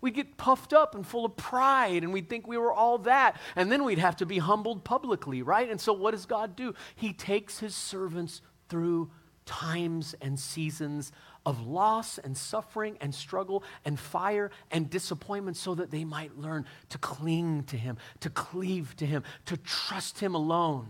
We'd 0.00 0.14
get 0.14 0.36
puffed 0.36 0.72
up 0.72 0.94
and 0.94 1.06
full 1.06 1.24
of 1.24 1.36
pride, 1.36 2.02
and 2.02 2.12
we'd 2.12 2.28
think 2.28 2.48
we 2.48 2.56
were 2.56 2.72
all 2.72 2.98
that. 2.98 3.36
And 3.54 3.70
then 3.70 3.84
we'd 3.84 3.98
have 3.98 4.16
to 4.16 4.26
be 4.26 4.38
humbled 4.38 4.82
publicly, 4.82 5.42
right? 5.42 5.70
And 5.70 5.80
so, 5.80 5.92
what 5.92 6.10
does 6.10 6.26
God 6.26 6.56
do? 6.56 6.74
He 6.96 7.12
takes 7.12 7.60
His 7.60 7.74
servants 7.74 8.40
through 8.70 9.10
times 9.44 10.14
and 10.22 10.38
seasons 10.38 11.12
of 11.44 11.66
loss 11.66 12.18
and 12.18 12.36
suffering 12.36 12.96
and 13.00 13.14
struggle 13.14 13.64
and 13.84 13.98
fire 13.98 14.50
and 14.70 14.88
disappointment 14.88 15.56
so 15.56 15.74
that 15.74 15.90
they 15.90 16.04
might 16.04 16.38
learn 16.38 16.64
to 16.90 16.98
cling 16.98 17.64
to 17.64 17.76
Him, 17.76 17.98
to 18.20 18.30
cleave 18.30 18.94
to 18.96 19.06
Him, 19.06 19.24
to 19.46 19.56
trust 19.56 20.20
Him 20.20 20.34
alone, 20.34 20.88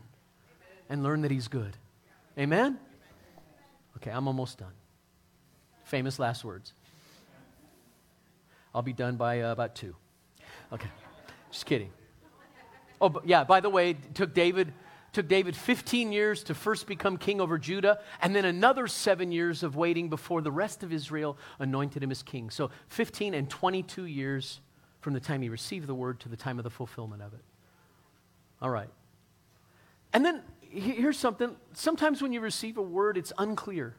and 0.89 1.03
learn 1.03 1.23
that 1.23 1.31
He's 1.31 1.49
good. 1.49 1.77
Amen? 2.39 2.79
Okay, 3.97 4.11
I'm 4.11 4.27
almost 4.27 4.59
done. 4.59 4.73
Famous 5.85 6.19
last 6.19 6.45
words. 6.45 6.73
I'll 8.75 8.83
be 8.83 8.93
done 8.93 9.17
by 9.17 9.41
uh, 9.41 9.53
about 9.53 9.75
two. 9.75 9.97
Okay, 10.73 10.89
just 11.51 11.67
kidding. 11.67 11.91
Oh, 13.01 13.21
yeah, 13.25 13.45
by 13.45 13.61
the 13.61 13.71
way, 13.71 13.95
took 14.15 14.35
David 14.35 14.73
took 15.13 15.29
David 15.29 15.57
15 15.57 16.13
years 16.13 16.43
to 16.45 16.55
first 16.55 16.87
become 16.87 17.17
king 17.17 17.41
over 17.41 17.59
Judah, 17.59 18.01
and 18.23 18.35
then 18.35 18.45
another 18.45 18.87
seven 18.87 19.33
years 19.33 19.63
of 19.63 19.77
waiting 19.77 20.09
before 20.09 20.41
the 20.41 20.53
rest 20.53 20.83
of 20.83 20.93
Israel 20.93 21.37
anointed 21.59 22.03
him 22.03 22.11
as 22.11 22.23
king. 22.23 22.51
So 22.51 22.71
15 22.89 23.35
and 23.35 23.49
22 23.51 24.07
years 24.07 24.61
from 25.01 25.15
the 25.15 25.21
time 25.21 25.43
he 25.43 25.49
received 25.49 25.87
the 25.87 25.95
word 25.95 26.21
to 26.21 26.29
the 26.29 26.37
time 26.37 26.59
of 26.59 26.65
the 26.65 26.71
fulfillment 26.71 27.23
of 27.23 27.33
it. 27.33 27.41
All 28.63 28.71
right. 28.71 28.91
And 30.13 30.25
then 30.25 30.43
here's 30.61 31.19
something. 31.19 31.57
Sometimes 31.73 32.23
when 32.23 32.33
you 32.33 32.41
receive 32.41 32.79
a 32.79 32.83
word, 32.83 33.17
it's 33.17 33.33
unclear. 33.39 33.95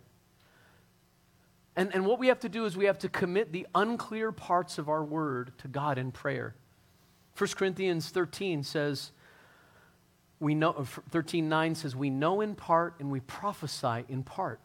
And, 1.76 1.94
and 1.94 2.06
what 2.06 2.20
we 2.20 2.28
have 2.28 2.40
to 2.42 2.50
do 2.50 2.66
is 2.66 2.76
we 2.76 2.86
have 2.86 3.00
to 3.00 3.10
commit 3.10 3.52
the 3.52 3.66
unclear 3.74 4.32
parts 4.32 4.78
of 4.78 4.90
our 4.90 5.04
word 5.04 5.54
to 5.60 5.68
God 5.68 5.98
in 5.98 6.12
prayer. 6.12 6.56
1 7.38 7.50
Corinthians 7.56 8.10
13 8.10 8.64
says, 8.64 9.12
we 10.42 10.56
know, 10.56 10.74
13.9 10.74 11.78
says, 11.78 11.96
we 11.96 12.10
know 12.10 12.42
in 12.42 12.56
part 12.56 12.96
and 13.00 13.12
we 13.12 13.20
prophesy 13.22 14.04
in 14.10 14.24
part. 14.24 14.60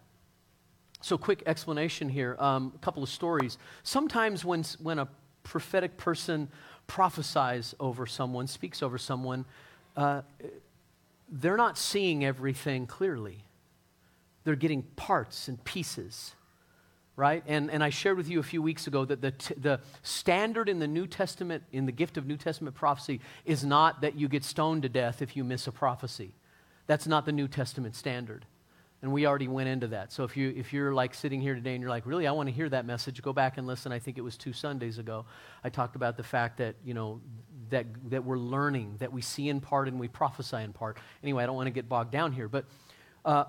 So, 1.02 1.18
quick 1.18 1.42
explanation 1.44 2.08
here. 2.08 2.34
Um, 2.38 2.72
a 2.74 2.78
couple 2.78 3.02
of 3.02 3.10
stories. 3.10 3.58
Sometimes 3.82 4.42
when, 4.44 4.64
when 4.82 4.98
a 4.98 5.06
prophetic 5.42 5.98
person 5.98 6.48
prophesies 6.86 7.74
over 7.78 8.06
someone, 8.06 8.46
speaks 8.46 8.82
over 8.82 8.96
someone, 8.96 9.44
uh, 9.96 10.22
they're 11.28 11.58
not 11.58 11.76
seeing 11.76 12.24
everything 12.24 12.86
clearly. 12.86 13.44
They're 14.44 14.56
getting 14.56 14.82
parts 14.82 15.46
and 15.46 15.62
pieces 15.62 16.35
right? 17.16 17.42
And, 17.46 17.70
and 17.70 17.82
I 17.82 17.88
shared 17.88 18.18
with 18.18 18.28
you 18.28 18.38
a 18.38 18.42
few 18.42 18.60
weeks 18.60 18.86
ago 18.86 19.04
that 19.06 19.22
the, 19.22 19.30
t- 19.30 19.54
the 19.54 19.80
standard 20.02 20.68
in 20.68 20.78
the 20.78 20.86
New 20.86 21.06
Testament, 21.06 21.64
in 21.72 21.86
the 21.86 21.92
gift 21.92 22.18
of 22.18 22.26
New 22.26 22.36
Testament 22.36 22.76
prophecy, 22.76 23.20
is 23.46 23.64
not 23.64 24.02
that 24.02 24.16
you 24.16 24.28
get 24.28 24.44
stoned 24.44 24.82
to 24.82 24.88
death 24.88 25.22
if 25.22 25.34
you 25.36 25.42
miss 25.42 25.66
a 25.66 25.72
prophecy. 25.72 26.32
That's 26.86 27.06
not 27.06 27.24
the 27.24 27.32
New 27.32 27.48
Testament 27.48 27.96
standard. 27.96 28.44
And 29.02 29.12
we 29.12 29.26
already 29.26 29.48
went 29.48 29.68
into 29.68 29.88
that. 29.88 30.12
So 30.12 30.24
if, 30.24 30.36
you, 30.36 30.52
if 30.56 30.72
you're 30.72 30.92
like 30.92 31.14
sitting 31.14 31.40
here 31.40 31.54
today 31.54 31.74
and 31.74 31.80
you're 31.80 31.90
like, 31.90 32.06
really, 32.06 32.26
I 32.26 32.32
want 32.32 32.48
to 32.48 32.54
hear 32.54 32.68
that 32.68 32.86
message, 32.86 33.22
go 33.22 33.32
back 33.32 33.58
and 33.58 33.66
listen. 33.66 33.92
I 33.92 33.98
think 33.98 34.18
it 34.18 34.22
was 34.22 34.36
two 34.36 34.52
Sundays 34.52 34.98
ago. 34.98 35.26
I 35.62 35.68
talked 35.68 35.96
about 35.96 36.16
the 36.16 36.22
fact 36.22 36.58
that, 36.58 36.76
you 36.84 36.94
know, 36.94 37.20
that, 37.70 37.86
that 38.10 38.24
we're 38.24 38.38
learning, 38.38 38.96
that 38.98 39.12
we 39.12 39.20
see 39.20 39.48
in 39.48 39.60
part 39.60 39.88
and 39.88 40.00
we 40.00 40.08
prophesy 40.08 40.56
in 40.56 40.72
part. 40.72 40.96
Anyway, 41.22 41.42
I 41.42 41.46
don't 41.46 41.56
want 41.56 41.66
to 41.66 41.72
get 41.72 41.88
bogged 41.88 42.10
down 42.10 42.32
here. 42.32 42.48
But 42.48 42.64
uh, 43.24 43.44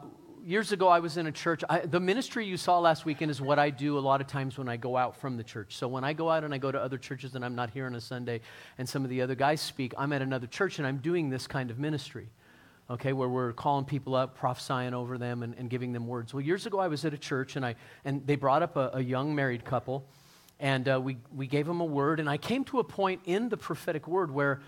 years 0.48 0.72
ago, 0.72 0.88
I 0.88 1.00
was 1.00 1.18
in 1.18 1.28
a 1.28 1.32
church. 1.32 1.62
I, 1.70 1.80
the 1.80 2.00
ministry 2.00 2.46
you 2.46 2.56
saw 2.56 2.80
last 2.80 3.04
weekend 3.04 3.30
is 3.30 3.42
what 3.42 3.60
I 3.60 3.70
do 3.70 3.98
a 3.98 4.00
lot 4.00 4.22
of 4.22 4.28
times 4.28 4.58
when 4.58 4.70
I 4.70 4.78
go 4.78 4.96
out 4.96 5.18
from 5.18 5.36
the 5.36 5.44
church. 5.44 5.76
So 5.76 5.90
when 5.90 6.06
I 6.06 6.14
go 6.14 6.30
out 6.30 6.46
and 6.46 6.54
I 6.54 6.58
go 6.58 6.72
to 6.72 6.80
other 6.80 6.98
churches 6.98 7.36
and 7.36 7.44
I'm 7.44 7.54
not 7.54 7.70
here 7.72 7.86
on 7.86 7.96
a 7.96 8.02
Sunday 8.02 8.40
and 8.78 8.88
some 8.88 9.04
of 9.04 9.10
the 9.10 9.22
other 9.22 9.36
guys 9.36 9.60
speak, 9.60 9.94
I'm 9.98 10.14
at 10.14 10.22
another 10.22 10.48
church 10.48 10.80
and 10.80 10.88
I'm 10.88 11.00
doing 11.00 11.30
this 11.30 11.48
kind 11.48 11.70
of 11.70 11.80
ministry, 11.80 12.30
okay, 12.90 13.12
where 13.12 13.28
we're 13.28 13.52
calling 13.52 13.84
people 13.84 14.16
up, 14.16 14.36
prophesying 14.36 14.94
over 14.94 15.18
them, 15.18 15.44
and, 15.44 15.54
and 15.56 15.70
giving 15.70 15.92
them 15.92 16.08
words. 16.08 16.34
Well, 16.34 16.42
years 16.42 16.66
ago, 16.66 16.80
I 16.80 16.88
was 16.88 17.04
at 17.04 17.14
a 17.14 17.18
church 17.18 17.58
and, 17.58 17.66
I, 17.66 17.76
and 18.06 18.26
they 18.26 18.38
brought 18.38 18.64
up 18.64 18.78
a, 18.78 18.92
a 18.94 19.02
young 19.02 19.36
married 19.36 19.66
couple 19.66 20.06
and 20.62 20.88
uh, 20.88 21.00
we, 21.04 21.18
we 21.36 21.48
gave 21.48 21.68
them 21.68 21.82
a 21.82 21.86
word. 21.86 22.22
And 22.22 22.30
I 22.30 22.38
came 22.38 22.64
to 22.66 22.80
a 22.80 22.86
point 22.86 23.20
in 23.26 23.50
the 23.50 23.58
prophetic 23.58 24.08
word 24.08 24.32
where, 24.32 24.62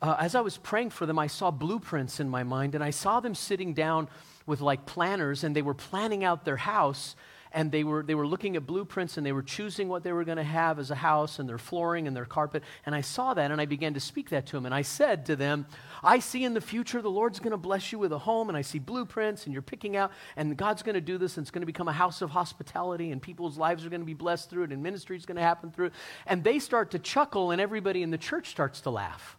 uh, 0.00 0.14
as 0.20 0.36
I 0.36 0.42
was 0.42 0.58
praying 0.58 0.90
for 0.90 1.06
them, 1.06 1.18
I 1.18 1.26
saw 1.26 1.50
blueprints 1.50 2.20
in 2.20 2.28
my 2.28 2.44
mind 2.44 2.76
and 2.76 2.84
I 2.84 2.90
saw 2.90 3.18
them 3.18 3.34
sitting 3.34 3.74
down 3.74 4.08
with 4.46 4.60
like 4.60 4.86
planners 4.86 5.44
and 5.44 5.54
they 5.54 5.62
were 5.62 5.74
planning 5.74 6.24
out 6.24 6.44
their 6.44 6.56
house 6.56 7.16
and 7.54 7.70
they 7.70 7.84
were, 7.84 8.02
they 8.02 8.16
were 8.16 8.26
looking 8.26 8.56
at 8.56 8.66
blueprints 8.66 9.16
and 9.16 9.24
they 9.24 9.30
were 9.30 9.42
choosing 9.42 9.88
what 9.88 10.02
they 10.02 10.10
were 10.10 10.24
going 10.24 10.38
to 10.38 10.42
have 10.42 10.80
as 10.80 10.90
a 10.90 10.96
house 10.96 11.38
and 11.38 11.48
their 11.48 11.56
flooring 11.56 12.08
and 12.08 12.16
their 12.16 12.24
carpet. 12.24 12.64
And 12.84 12.96
I 12.96 13.00
saw 13.00 13.32
that 13.32 13.52
and 13.52 13.60
I 13.60 13.64
began 13.64 13.94
to 13.94 14.00
speak 14.00 14.30
that 14.30 14.46
to 14.46 14.56
them. 14.56 14.66
And 14.66 14.74
I 14.74 14.82
said 14.82 15.26
to 15.26 15.36
them, 15.36 15.66
I 16.02 16.18
see 16.18 16.42
in 16.42 16.52
the 16.52 16.60
future 16.60 17.00
the 17.00 17.08
Lord's 17.08 17.38
going 17.38 17.52
to 17.52 17.56
bless 17.56 17.92
you 17.92 18.00
with 18.00 18.12
a 18.12 18.18
home 18.18 18.48
and 18.48 18.58
I 18.58 18.62
see 18.62 18.80
blueprints 18.80 19.44
and 19.44 19.52
you're 19.52 19.62
picking 19.62 19.96
out 19.96 20.10
and 20.36 20.56
God's 20.56 20.82
going 20.82 20.96
to 20.96 21.00
do 21.00 21.16
this 21.16 21.36
and 21.36 21.44
it's 21.44 21.52
going 21.52 21.62
to 21.62 21.66
become 21.66 21.86
a 21.86 21.92
house 21.92 22.22
of 22.22 22.30
hospitality 22.30 23.12
and 23.12 23.22
people's 23.22 23.56
lives 23.56 23.86
are 23.86 23.88
going 23.88 24.02
to 24.02 24.06
be 24.06 24.14
blessed 24.14 24.50
through 24.50 24.64
it 24.64 24.72
and 24.72 24.82
ministry 24.82 25.16
is 25.16 25.24
going 25.24 25.36
to 25.36 25.42
happen 25.42 25.70
through 25.70 25.86
it. 25.86 25.92
And 26.26 26.42
they 26.42 26.58
start 26.58 26.90
to 26.90 26.98
chuckle 26.98 27.52
and 27.52 27.60
everybody 27.60 28.02
in 28.02 28.10
the 28.10 28.18
church 28.18 28.48
starts 28.48 28.80
to 28.80 28.90
laugh. 28.90 29.38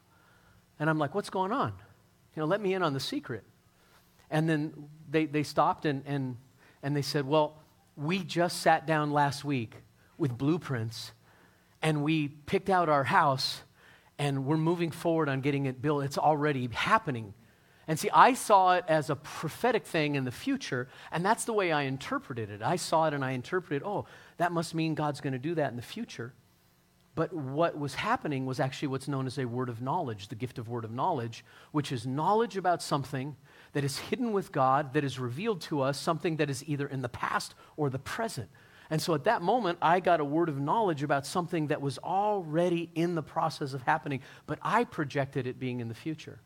And 0.80 0.90
I'm 0.90 1.00
like, 1.00 1.14
what's 1.14 1.30
going 1.30 1.52
on? 1.52 1.74
You 2.34 2.42
know, 2.42 2.46
let 2.46 2.62
me 2.62 2.74
in 2.74 2.82
on 2.82 2.94
the 2.94 3.00
secret. 3.02 3.44
And 4.30 4.50
then 4.50 4.74
they, 5.10 5.26
they 5.26 5.44
stopped 5.44 5.86
and, 5.86 6.04
and, 6.06 6.38
and 6.84 6.96
they 6.96 7.02
said, 7.02 7.26
Well, 7.26 7.58
we 7.96 8.20
just 8.20 8.62
sat 8.62 8.86
down 8.86 9.12
last 9.12 9.46
week 9.46 9.76
with 10.18 10.38
blueprints 10.38 11.12
and 11.82 12.04
we 12.04 12.28
picked 12.28 12.70
out 12.70 12.90
our 12.90 13.04
house 13.04 13.62
and 14.18 14.46
we're 14.46 14.58
moving 14.58 14.92
forward 14.92 15.30
on 15.30 15.42
getting 15.42 15.66
it 15.66 15.82
built. 15.82 16.04
It's 16.04 16.18
already 16.18 16.68
happening. 16.68 17.34
And 17.88 18.00
see, 18.00 18.10
I 18.12 18.34
saw 18.34 18.76
it 18.76 18.86
as 18.88 19.10
a 19.10 19.16
prophetic 19.16 19.86
thing 19.86 20.16
in 20.16 20.24
the 20.24 20.32
future, 20.32 20.88
and 21.12 21.24
that's 21.24 21.46
the 21.46 21.54
way 21.54 21.72
I 21.72 21.84
interpreted 21.84 22.50
it. 22.50 22.62
I 22.64 22.78
saw 22.78 23.08
it 23.08 23.14
and 23.14 23.24
I 23.24 23.32
interpreted, 23.32 23.84
oh, 23.86 24.06
that 24.38 24.52
must 24.52 24.74
mean 24.74 24.96
God's 24.96 25.22
going 25.22 25.34
to 25.34 25.40
do 25.40 25.54
that 25.56 25.70
in 25.70 25.76
the 25.76 25.84
future. 25.84 26.34
But 27.14 27.32
what 27.32 27.78
was 27.78 27.96
happening 27.96 28.46
was 28.46 28.60
actually 28.60 28.90
what's 28.90 29.08
known 29.08 29.28
as 29.28 29.38
a 29.38 29.46
word 29.46 29.70
of 29.70 29.82
knowledge, 29.82 30.28
the 30.28 30.36
gift 30.36 30.58
of 30.58 30.68
word 30.68 30.84
of 30.84 30.92
knowledge, 30.92 31.46
which 31.72 31.92
is 31.92 32.08
knowledge 32.08 32.58
about 32.58 32.82
something 32.82 33.36
that 33.76 33.84
is 33.84 33.98
hidden 33.98 34.32
with 34.32 34.54
God, 34.54 34.94
that 34.94 35.04
is 35.04 35.20
revealed 35.20 35.60
to 35.60 35.82
us, 35.82 36.00
something 36.00 36.38
that 36.38 36.50
is 36.50 36.64
either 36.66 36.88
in 36.88 37.02
the 37.02 37.10
past 37.10 37.56
or 37.76 37.90
the 37.90 38.00
present. 38.00 38.48
And 38.90 39.02
so 39.02 39.14
at 39.14 39.26
that 39.26 39.42
moment, 39.42 39.80
I 39.82 40.00
got 40.00 40.22
a 40.22 40.26
word 40.26 40.48
of 40.48 40.58
knowledge 40.58 41.04
about 41.04 41.26
something 41.26 41.68
that 41.68 41.82
was 41.82 41.98
already 41.98 42.90
in 42.96 43.16
the 43.16 43.22
process 43.22 43.74
of 43.74 43.82
happening, 43.82 44.22
but 44.48 44.60
I 44.62 44.86
projected 44.86 45.46
it 45.46 45.60
being 45.60 45.82
in 45.82 45.90
the 45.90 45.94
future. 45.94 46.40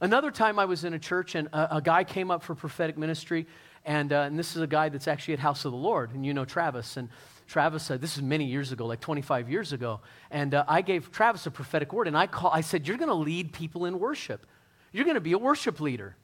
Another 0.00 0.30
time 0.30 0.58
I 0.58 0.64
was 0.64 0.82
in 0.82 0.94
a 0.94 0.98
church 0.98 1.34
and 1.34 1.46
a, 1.48 1.76
a 1.76 1.82
guy 1.82 2.04
came 2.04 2.30
up 2.30 2.42
for 2.42 2.54
prophetic 2.54 2.96
ministry, 2.96 3.46
and, 3.84 4.10
uh, 4.10 4.20
and, 4.20 4.38
this 4.38 4.56
is 4.56 4.62
a 4.62 4.66
guy 4.66 4.88
that's 4.88 5.08
actually 5.08 5.34
at 5.34 5.40
House 5.40 5.66
of 5.66 5.72
the 5.72 5.78
Lord, 5.78 6.14
and 6.14 6.24
you 6.24 6.32
know 6.32 6.46
Travis. 6.46 6.96
And 6.96 7.10
Travis 7.48 7.82
said, 7.82 8.00
this 8.00 8.16
is 8.16 8.22
many 8.22 8.46
years 8.46 8.72
ago, 8.72 8.86
like 8.86 9.00
25 9.00 9.50
years 9.50 9.74
ago, 9.74 10.00
and 10.30 10.54
uh, 10.54 10.64
I 10.66 10.80
gave 10.80 11.12
Travis 11.12 11.44
a 11.44 11.50
prophetic 11.50 11.92
word, 11.92 12.08
and 12.08 12.16
I, 12.16 12.26
call, 12.26 12.50
I 12.50 12.62
said, 12.62 12.88
You're 12.88 12.96
going 12.96 13.08
to 13.10 13.14
lead 13.14 13.52
people 13.52 13.84
in 13.84 13.98
worship. 13.98 14.46
You're 14.90 15.04
going 15.04 15.16
to 15.16 15.20
be 15.20 15.32
a 15.32 15.38
worship 15.38 15.80
leader. 15.80 16.16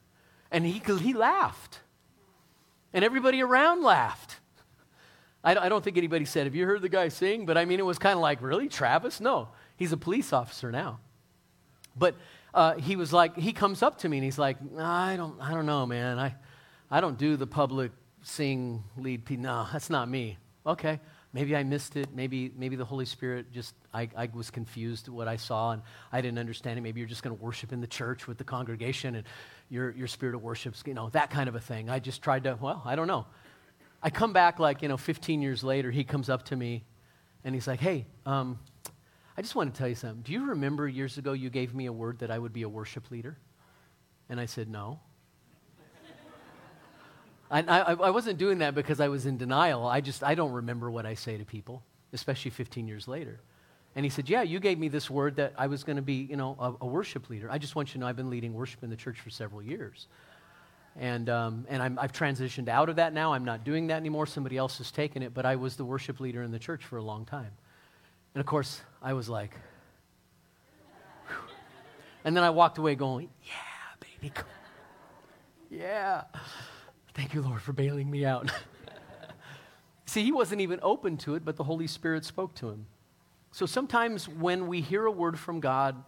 And 0.51 0.65
he, 0.65 0.81
he 0.99 1.13
laughed. 1.13 1.81
And 2.93 3.03
everybody 3.03 3.41
around 3.41 3.83
laughed. 3.83 4.37
I, 5.43 5.55
I 5.55 5.69
don't 5.69 5.83
think 5.83 5.97
anybody 5.97 6.25
said, 6.25 6.45
Have 6.45 6.55
you 6.55 6.65
heard 6.65 6.81
the 6.81 6.89
guy 6.89 7.09
sing? 7.09 7.45
But 7.45 7.57
I 7.57 7.65
mean, 7.65 7.79
it 7.79 7.85
was 7.85 7.99
kind 7.99 8.15
of 8.15 8.21
like, 8.21 8.41
Really, 8.41 8.67
Travis? 8.67 9.19
No. 9.19 9.49
He's 9.75 9.91
a 9.91 9.97
police 9.97 10.33
officer 10.33 10.71
now. 10.71 10.99
But 11.95 12.15
uh, 12.53 12.75
he 12.75 12.95
was 12.95 13.13
like, 13.13 13.37
he 13.37 13.53
comes 13.53 13.83
up 13.83 13.99
to 13.99 14.09
me 14.09 14.17
and 14.17 14.23
he's 14.23 14.39
like, 14.39 14.57
I 14.77 15.15
don't, 15.15 15.39
I 15.39 15.51
don't 15.51 15.65
know, 15.65 15.85
man. 15.85 16.17
I, 16.17 16.35
I 16.89 17.01
don't 17.01 17.17
do 17.17 17.37
the 17.37 17.47
public 17.47 17.91
sing 18.23 18.83
lead. 18.97 19.25
P- 19.25 19.37
no, 19.37 19.67
that's 19.71 19.89
not 19.89 20.09
me. 20.09 20.37
Okay, 20.65 20.99
maybe 21.33 21.55
I 21.55 21.63
missed 21.63 21.95
it. 21.95 22.09
Maybe, 22.13 22.51
maybe 22.57 22.75
the 22.75 22.85
Holy 22.85 23.05
Spirit 23.05 23.51
just, 23.51 23.75
I, 23.93 24.09
I 24.15 24.29
was 24.33 24.49
confused 24.49 25.07
at 25.07 25.13
what 25.13 25.27
I 25.27 25.35
saw 25.35 25.71
and 25.71 25.81
I 26.11 26.21
didn't 26.21 26.39
understand 26.39 26.77
it. 26.77 26.81
Maybe 26.81 26.99
you're 26.99 27.09
just 27.09 27.23
going 27.23 27.35
to 27.35 27.43
worship 27.43 27.71
in 27.71 27.81
the 27.81 27.87
church 27.87 28.27
with 28.27 28.37
the 28.37 28.43
congregation 28.43 29.15
and 29.15 29.25
your, 29.69 29.91
your 29.91 30.07
spirit 30.07 30.35
of 30.35 30.41
worship, 30.41 30.75
you 30.85 30.93
know, 30.93 31.09
that 31.09 31.29
kind 31.29 31.49
of 31.49 31.55
a 31.55 31.59
thing. 31.59 31.89
I 31.89 31.99
just 31.99 32.21
tried 32.21 32.43
to, 32.45 32.57
well, 32.59 32.81
I 32.85 32.95
don't 32.95 33.07
know. 33.07 33.25
I 34.01 34.09
come 34.09 34.33
back 34.33 34.59
like, 34.59 34.81
you 34.81 34.87
know, 34.87 34.97
15 34.97 35.41
years 35.41 35.63
later, 35.63 35.91
he 35.91 36.03
comes 36.03 36.29
up 36.29 36.43
to 36.45 36.55
me 36.55 36.83
and 37.43 37.55
he's 37.55 37.67
like, 37.67 37.79
hey, 37.79 38.05
um, 38.25 38.59
I 39.37 39.41
just 39.41 39.55
want 39.55 39.73
to 39.73 39.77
tell 39.77 39.87
you 39.87 39.95
something. 39.95 40.21
Do 40.21 40.33
you 40.33 40.45
remember 40.49 40.87
years 40.87 41.17
ago 41.17 41.33
you 41.33 41.49
gave 41.49 41.73
me 41.75 41.85
a 41.85 41.93
word 41.93 42.19
that 42.19 42.31
I 42.31 42.39
would 42.39 42.53
be 42.53 42.63
a 42.63 42.69
worship 42.69 43.11
leader? 43.11 43.37
And 44.29 44.39
I 44.39 44.45
said, 44.45 44.69
no. 44.69 44.99
I, 47.49 47.61
I, 47.61 47.93
I 47.93 48.09
wasn't 48.09 48.37
doing 48.37 48.59
that 48.59 48.75
because 48.75 48.99
I 48.99 49.07
was 49.07 49.25
in 49.25 49.37
denial. 49.37 49.85
I 49.85 50.01
just, 50.01 50.23
I 50.23 50.35
don't 50.35 50.51
remember 50.51 50.91
what 50.91 51.05
I 51.05 51.13
say 51.13 51.37
to 51.37 51.45
people, 51.45 51.81
especially 52.13 52.51
15 52.51 52.87
years 52.87 53.07
later. 53.07 53.39
And 53.95 54.05
he 54.05 54.09
said, 54.09 54.29
Yeah, 54.29 54.43
you 54.43 54.59
gave 54.59 54.77
me 54.77 54.89
this 54.89 55.09
word 55.09 55.37
that 55.37 55.53
I 55.57 55.67
was 55.67 55.83
going 55.83 55.95
to 55.95 56.01
be, 56.01 56.27
you 56.29 56.35
know, 56.35 56.55
a, 56.59 56.85
a, 56.85 56.87
worship 56.87 57.29
leader. 57.29 57.49
I 57.49 57.57
just 57.57 57.75
want 57.75 57.89
you 57.89 57.93
to 57.93 57.99
know 57.99 58.07
I've 58.07 58.15
been 58.15 58.29
leading 58.29 58.53
worship 58.53 58.83
in 58.83 58.89
the 58.89 58.95
church 58.95 59.19
for 59.19 59.29
several 59.29 59.61
years. 59.61 60.07
And, 60.99 61.29
um, 61.29 61.65
and 61.69 61.81
i 61.81 62.01
have 62.01 62.11
transitioned 62.11 62.69
out 62.69 62.89
of 62.89 62.95
that 62.97 63.13
now. 63.13 63.33
I'm 63.33 63.45
not 63.45 63.63
doing 63.63 63.87
that 63.87 63.97
anymore. 63.97 64.25
Somebody 64.25 64.57
else 64.57 64.79
has 64.79 64.91
taken 64.91 65.21
it, 65.21 65.33
but 65.33 65.45
I 65.45 65.55
was 65.55 65.75
the 65.75 65.85
worship 65.85 66.19
leader 66.19 66.43
in 66.43 66.51
the 66.51 66.59
church 66.59 66.83
for 66.83 66.97
a 66.97 67.03
long 67.03 67.25
time. 67.25 67.51
And 68.33 68.39
of 68.39 68.45
course, 68.45 68.81
I 69.01 69.13
was 69.13 69.29
like, 69.29 69.51
Whew. 71.27 71.37
and 72.23 72.35
then 72.35 72.43
I 72.43 72.49
walked 72.49 72.77
away 72.77 72.95
going, 72.95 73.29
Yeah, 73.43 74.17
baby. 74.21 74.33
Yeah. 75.69 76.23
Thank 77.17 77.33
you, 77.33 77.41
Lord, 77.41 77.63
for 77.63 77.73
bailing 77.73 78.11
me 78.11 78.25
out. 78.25 78.51
See, 80.05 80.23
he 80.23 80.31
wasn't 80.31 80.61
even 80.61 80.79
open 80.83 81.17
to 81.17 81.33
it, 81.33 81.43
but 81.43 81.55
the 81.55 81.63
Holy 81.63 81.87
Spirit 81.87 82.23
spoke 82.23 82.53
to 82.55 82.69
him. 82.69 82.85
So 83.51 83.65
sometimes 83.65 84.29
when 84.29 84.67
we 84.67 84.81
hear 84.81 85.03
a 85.07 85.11
word 85.11 85.39
from 85.39 85.59
God, 85.59 86.03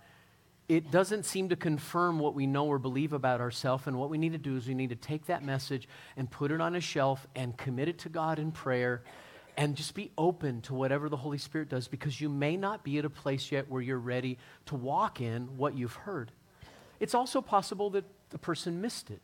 it 0.68 0.92
doesn't 0.92 1.26
seem 1.26 1.50
to 1.50 1.56
confirm 1.56 2.20
what 2.20 2.36
we 2.36 2.46
know 2.46 2.68
or 2.68 2.78
believe 2.78 3.12
about 3.12 3.42
ourselves. 3.42 3.88
And 3.88 3.98
what 3.98 4.12
we 4.12 4.20
need 4.20 4.34
to 4.34 4.38
do 4.38 4.56
is 4.56 4.68
we 4.68 4.76
need 4.76 4.92
to 4.92 4.96
take 4.96 5.26
that 5.26 5.44
message 5.44 5.90
and 6.16 6.30
put 6.30 6.52
it 6.52 6.62
on 6.62 6.76
a 6.76 6.80
shelf 6.80 7.26
and 7.36 7.58
commit 7.58 7.88
it 7.88 7.98
to 8.00 8.10
God 8.10 8.38
in 8.38 8.52
prayer 8.52 9.02
and 9.58 9.76
just 9.76 9.96
be 9.96 10.12
open 10.16 10.62
to 10.62 10.76
whatever 10.76 11.10
the 11.10 11.18
Holy 11.18 11.40
Spirit 11.40 11.70
does 11.70 11.88
because 11.88 12.22
you 12.22 12.30
may 12.30 12.56
not 12.56 12.84
be 12.84 13.00
at 13.00 13.04
a 13.04 13.10
place 13.10 13.52
yet 13.52 13.68
where 13.68 13.82
you're 13.82 13.98
ready 13.98 14.38
to 14.68 14.76
walk 14.76 15.22
in 15.22 15.58
what 15.58 15.76
you've 15.76 15.96
heard. 15.96 16.32
It's 17.00 17.16
also 17.16 17.42
possible 17.42 17.90
that 17.90 18.06
the 18.30 18.38
person 18.38 18.80
missed 18.80 19.10
it. 19.10 19.24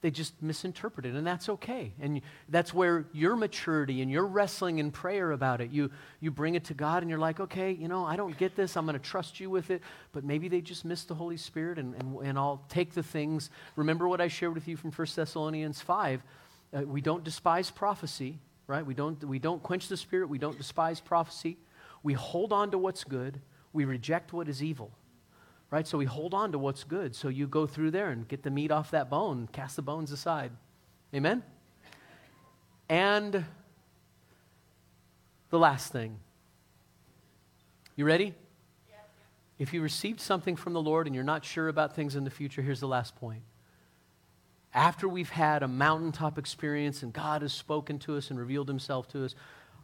They 0.00 0.12
just 0.12 0.40
misinterpreted, 0.40 1.16
and 1.16 1.26
that's 1.26 1.48
okay. 1.48 1.92
And 2.00 2.20
that's 2.48 2.72
where 2.72 3.06
your 3.12 3.34
maturity 3.34 4.00
and 4.00 4.10
your 4.10 4.26
wrestling 4.26 4.78
in 4.78 4.92
prayer 4.92 5.32
about 5.32 5.60
it, 5.60 5.70
you, 5.70 5.90
you 6.20 6.30
bring 6.30 6.54
it 6.54 6.64
to 6.66 6.74
God 6.74 7.02
and 7.02 7.10
you're 7.10 7.18
like, 7.18 7.40
okay, 7.40 7.72
you 7.72 7.88
know, 7.88 8.04
I 8.04 8.14
don't 8.14 8.36
get 8.38 8.54
this. 8.54 8.76
I'm 8.76 8.86
going 8.86 8.96
to 8.96 9.04
trust 9.04 9.40
you 9.40 9.50
with 9.50 9.70
it. 9.70 9.82
But 10.12 10.22
maybe 10.22 10.46
they 10.46 10.60
just 10.60 10.84
missed 10.84 11.08
the 11.08 11.16
Holy 11.16 11.36
Spirit, 11.36 11.78
and, 11.78 11.96
and, 11.96 12.16
and 12.24 12.38
I'll 12.38 12.62
take 12.68 12.94
the 12.94 13.02
things. 13.02 13.50
Remember 13.74 14.06
what 14.08 14.20
I 14.20 14.28
shared 14.28 14.54
with 14.54 14.68
you 14.68 14.76
from 14.76 14.92
1 14.92 15.08
Thessalonians 15.16 15.80
5. 15.80 16.22
Uh, 16.72 16.82
we 16.82 17.00
don't 17.00 17.24
despise 17.24 17.70
prophecy, 17.70 18.38
right? 18.68 18.86
We 18.86 18.94
don't, 18.94 19.22
we 19.24 19.40
don't 19.40 19.62
quench 19.64 19.88
the 19.88 19.96
Spirit. 19.96 20.28
We 20.28 20.38
don't 20.38 20.56
despise 20.56 21.00
prophecy. 21.00 21.56
We 22.04 22.12
hold 22.12 22.52
on 22.52 22.70
to 22.70 22.78
what's 22.78 23.02
good. 23.02 23.40
We 23.72 23.84
reject 23.84 24.32
what 24.32 24.48
is 24.48 24.62
evil 24.62 24.92
right? 25.70 25.86
So 25.86 25.98
we 25.98 26.04
hold 26.04 26.34
on 26.34 26.52
to 26.52 26.58
what's 26.58 26.84
good. 26.84 27.14
So 27.14 27.28
you 27.28 27.46
go 27.46 27.66
through 27.66 27.90
there 27.90 28.10
and 28.10 28.26
get 28.26 28.42
the 28.42 28.50
meat 28.50 28.70
off 28.70 28.90
that 28.92 29.10
bone, 29.10 29.48
cast 29.52 29.76
the 29.76 29.82
bones 29.82 30.12
aside. 30.12 30.52
Amen? 31.14 31.42
And 32.88 33.44
the 35.50 35.58
last 35.58 35.92
thing. 35.92 36.18
You 37.96 38.04
ready? 38.04 38.34
If 39.58 39.74
you 39.74 39.82
received 39.82 40.20
something 40.20 40.54
from 40.54 40.72
the 40.72 40.80
Lord 40.80 41.06
and 41.06 41.14
you're 41.14 41.24
not 41.24 41.44
sure 41.44 41.68
about 41.68 41.94
things 41.94 42.14
in 42.14 42.24
the 42.24 42.30
future, 42.30 42.62
here's 42.62 42.80
the 42.80 42.88
last 42.88 43.16
point. 43.16 43.42
After 44.72 45.08
we've 45.08 45.30
had 45.30 45.62
a 45.62 45.68
mountaintop 45.68 46.38
experience 46.38 47.02
and 47.02 47.12
God 47.12 47.42
has 47.42 47.52
spoken 47.52 47.98
to 48.00 48.16
us 48.16 48.30
and 48.30 48.38
revealed 48.38 48.68
himself 48.68 49.08
to 49.08 49.24
us, 49.24 49.34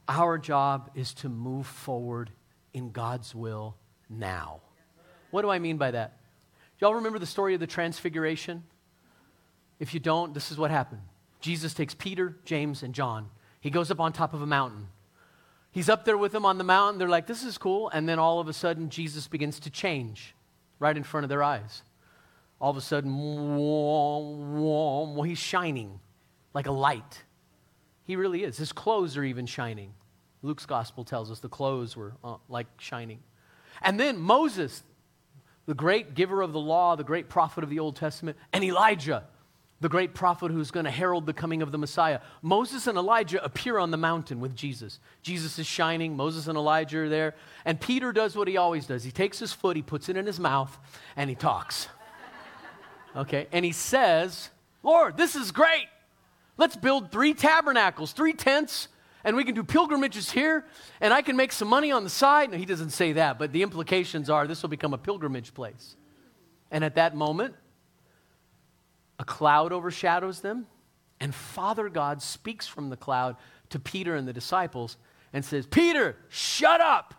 our 0.07 0.39
job 0.39 0.91
is 0.95 1.13
to 1.15 1.29
move 1.29 1.67
forward 1.67 2.31
in 2.73 2.93
God's 2.93 3.35
will 3.35 3.75
now. 4.09 4.61
What 5.35 5.43
do 5.43 5.51
I 5.51 5.59
mean 5.59 5.79
by 5.79 5.91
that? 5.91 6.17
Y'all 6.79 6.95
remember 6.95 7.19
the 7.19 7.27
story 7.27 7.55
of 7.55 7.61
the 7.61 7.67
transfiguration? 7.67 8.63
If 9.81 9.93
you 9.93 9.99
don't, 9.99 10.33
this 10.33 10.53
is 10.53 10.59
what 10.59 10.71
happened. 10.71 11.01
Jesus 11.41 11.75
takes 11.75 11.93
Peter, 11.93 12.37
James, 12.45 12.85
and 12.85 12.95
John. 12.95 13.31
He 13.61 13.69
goes 13.69 13.91
up 13.91 13.99
on 13.99 14.13
top 14.13 14.33
of 14.33 14.43
a 14.43 14.47
mountain. 14.47 14.87
He's 15.73 15.89
up 15.89 16.05
there 16.05 16.17
with 16.17 16.31
them 16.31 16.47
on 16.47 16.57
the 16.57 16.63
mountain. 16.63 17.01
They're 17.01 17.09
like, 17.09 17.27
this 17.27 17.43
is 17.43 17.59
cool. 17.59 17.89
And 17.89 18.09
then 18.09 18.21
all 18.21 18.39
of 18.39 18.47
a 18.47 18.53
sudden, 18.53 18.91
Jesus 18.91 19.27
begins 19.27 19.59
to 19.59 19.71
change 19.71 20.37
right 20.79 20.97
in 20.97 21.03
front 21.03 21.25
of 21.25 21.31
their 21.31 21.43
eyes. 21.43 21.83
All 22.61 22.71
of 22.71 22.77
a 22.77 22.81
sudden, 22.81 23.13
he's 25.27 25.39
shining 25.39 25.99
like 26.55 26.67
a 26.67 26.73
light. 26.73 27.25
He 28.05 28.15
really 28.15 28.45
is. 28.45 28.57
His 28.57 28.71
clothes 28.71 29.17
are 29.17 29.25
even 29.25 29.47
shining. 29.47 29.95
Luke's 30.43 30.65
gospel 30.65 31.03
tells 31.03 31.29
us 31.29 31.41
the 31.41 31.49
clothes 31.49 31.97
were 31.97 32.13
uh, 32.23 32.37
like 32.49 32.69
shining. 32.79 33.19
And 33.83 33.99
then 33.99 34.17
Moses, 34.17 34.85
the 35.67 35.75
great 35.75 36.15
giver 36.15 36.43
of 36.43 36.53
the 36.53 36.61
law, 36.61 36.97
the 36.97 37.05
great 37.05 37.29
prophet 37.29 37.65
of 37.65 37.71
the 37.71 37.79
Old 37.79 37.97
Testament, 37.97 38.37
and 38.53 38.63
Elijah, 38.63 39.25
the 39.81 39.89
great 39.89 40.15
prophet 40.15 40.51
who's 40.51 40.71
going 40.71 40.85
to 40.85 40.91
herald 40.91 41.27
the 41.27 41.33
coming 41.33 41.63
of 41.63 41.73
the 41.73 41.79
Messiah. 41.79 42.21
Moses 42.43 42.87
and 42.87 42.97
Elijah 42.97 43.43
appear 43.45 43.79
on 43.79 43.91
the 43.91 43.97
mountain 43.97 44.41
with 44.41 44.55
Jesus. 44.55 44.99
Jesus 45.23 45.59
is 45.59 45.67
shining, 45.67 46.17
Moses 46.17 46.47
and 46.47 46.57
Elijah 46.57 47.01
are 47.01 47.09
there, 47.09 47.35
and 47.65 47.81
Peter 47.81 48.13
does 48.13 48.37
what 48.37 48.49
he 48.49 48.57
always 48.57 48.87
does. 48.87 49.05
He 49.05 49.11
takes 49.11 49.39
his 49.39 49.53
foot, 49.53 49.77
he 49.77 49.83
puts 49.83 50.09
it 50.09 50.17
in 50.17 50.27
his 50.27 50.41
mouth, 50.41 50.79
and 51.17 51.29
he 51.29 51.37
talks. 51.37 51.89
Okay, 53.17 53.47
and 53.53 53.65
he 53.65 53.73
says, 53.73 54.51
Lord, 54.83 55.17
this 55.17 55.37
is 55.37 55.53
great. 55.53 55.87
Let's 56.57 56.77
build 56.77 57.11
three 57.11 57.35
tabernacles, 57.35 58.13
three 58.13 58.33
tents, 58.33 58.89
and 59.25 59.37
we 59.37 59.45
can 59.45 59.55
do 59.55 59.65
pilgrimages 59.65 60.31
here, 60.31 60.65
and 61.01 61.13
I 61.13 61.23
can 61.23 61.37
make 61.37 61.53
some 61.53 61.69
money 61.69 61.91
on 61.91 62.05
the 62.05 62.11
side. 62.11 62.51
No, 62.51 62.59
he 62.59 62.67
doesn't 62.67 62.91
say 62.91 63.13
that, 63.15 63.39
but 63.39 63.53
the 63.53 63.63
implications 63.63 64.29
are 64.29 64.47
this 64.47 64.63
will 64.63 64.69
become 64.69 64.95
a 64.95 64.99
pilgrimage 64.99 65.55
place. 65.55 65.97
And 66.71 66.85
at 66.85 66.97
that 66.97 67.17
moment, 67.17 67.55
a 69.19 69.25
cloud 69.25 69.73
overshadows 69.73 70.41
them, 70.41 70.67
and 71.21 71.35
Father 71.35 71.89
God 71.89 72.21
speaks 72.21 72.67
from 72.67 72.91
the 72.91 72.97
cloud 72.97 73.37
to 73.71 73.79
Peter 73.79 74.15
and 74.15 74.29
the 74.29 74.33
disciples 74.33 74.97
and 75.33 75.45
says, 75.45 75.67
Peter, 75.67 76.17
shut 76.29 76.81
up. 76.81 77.15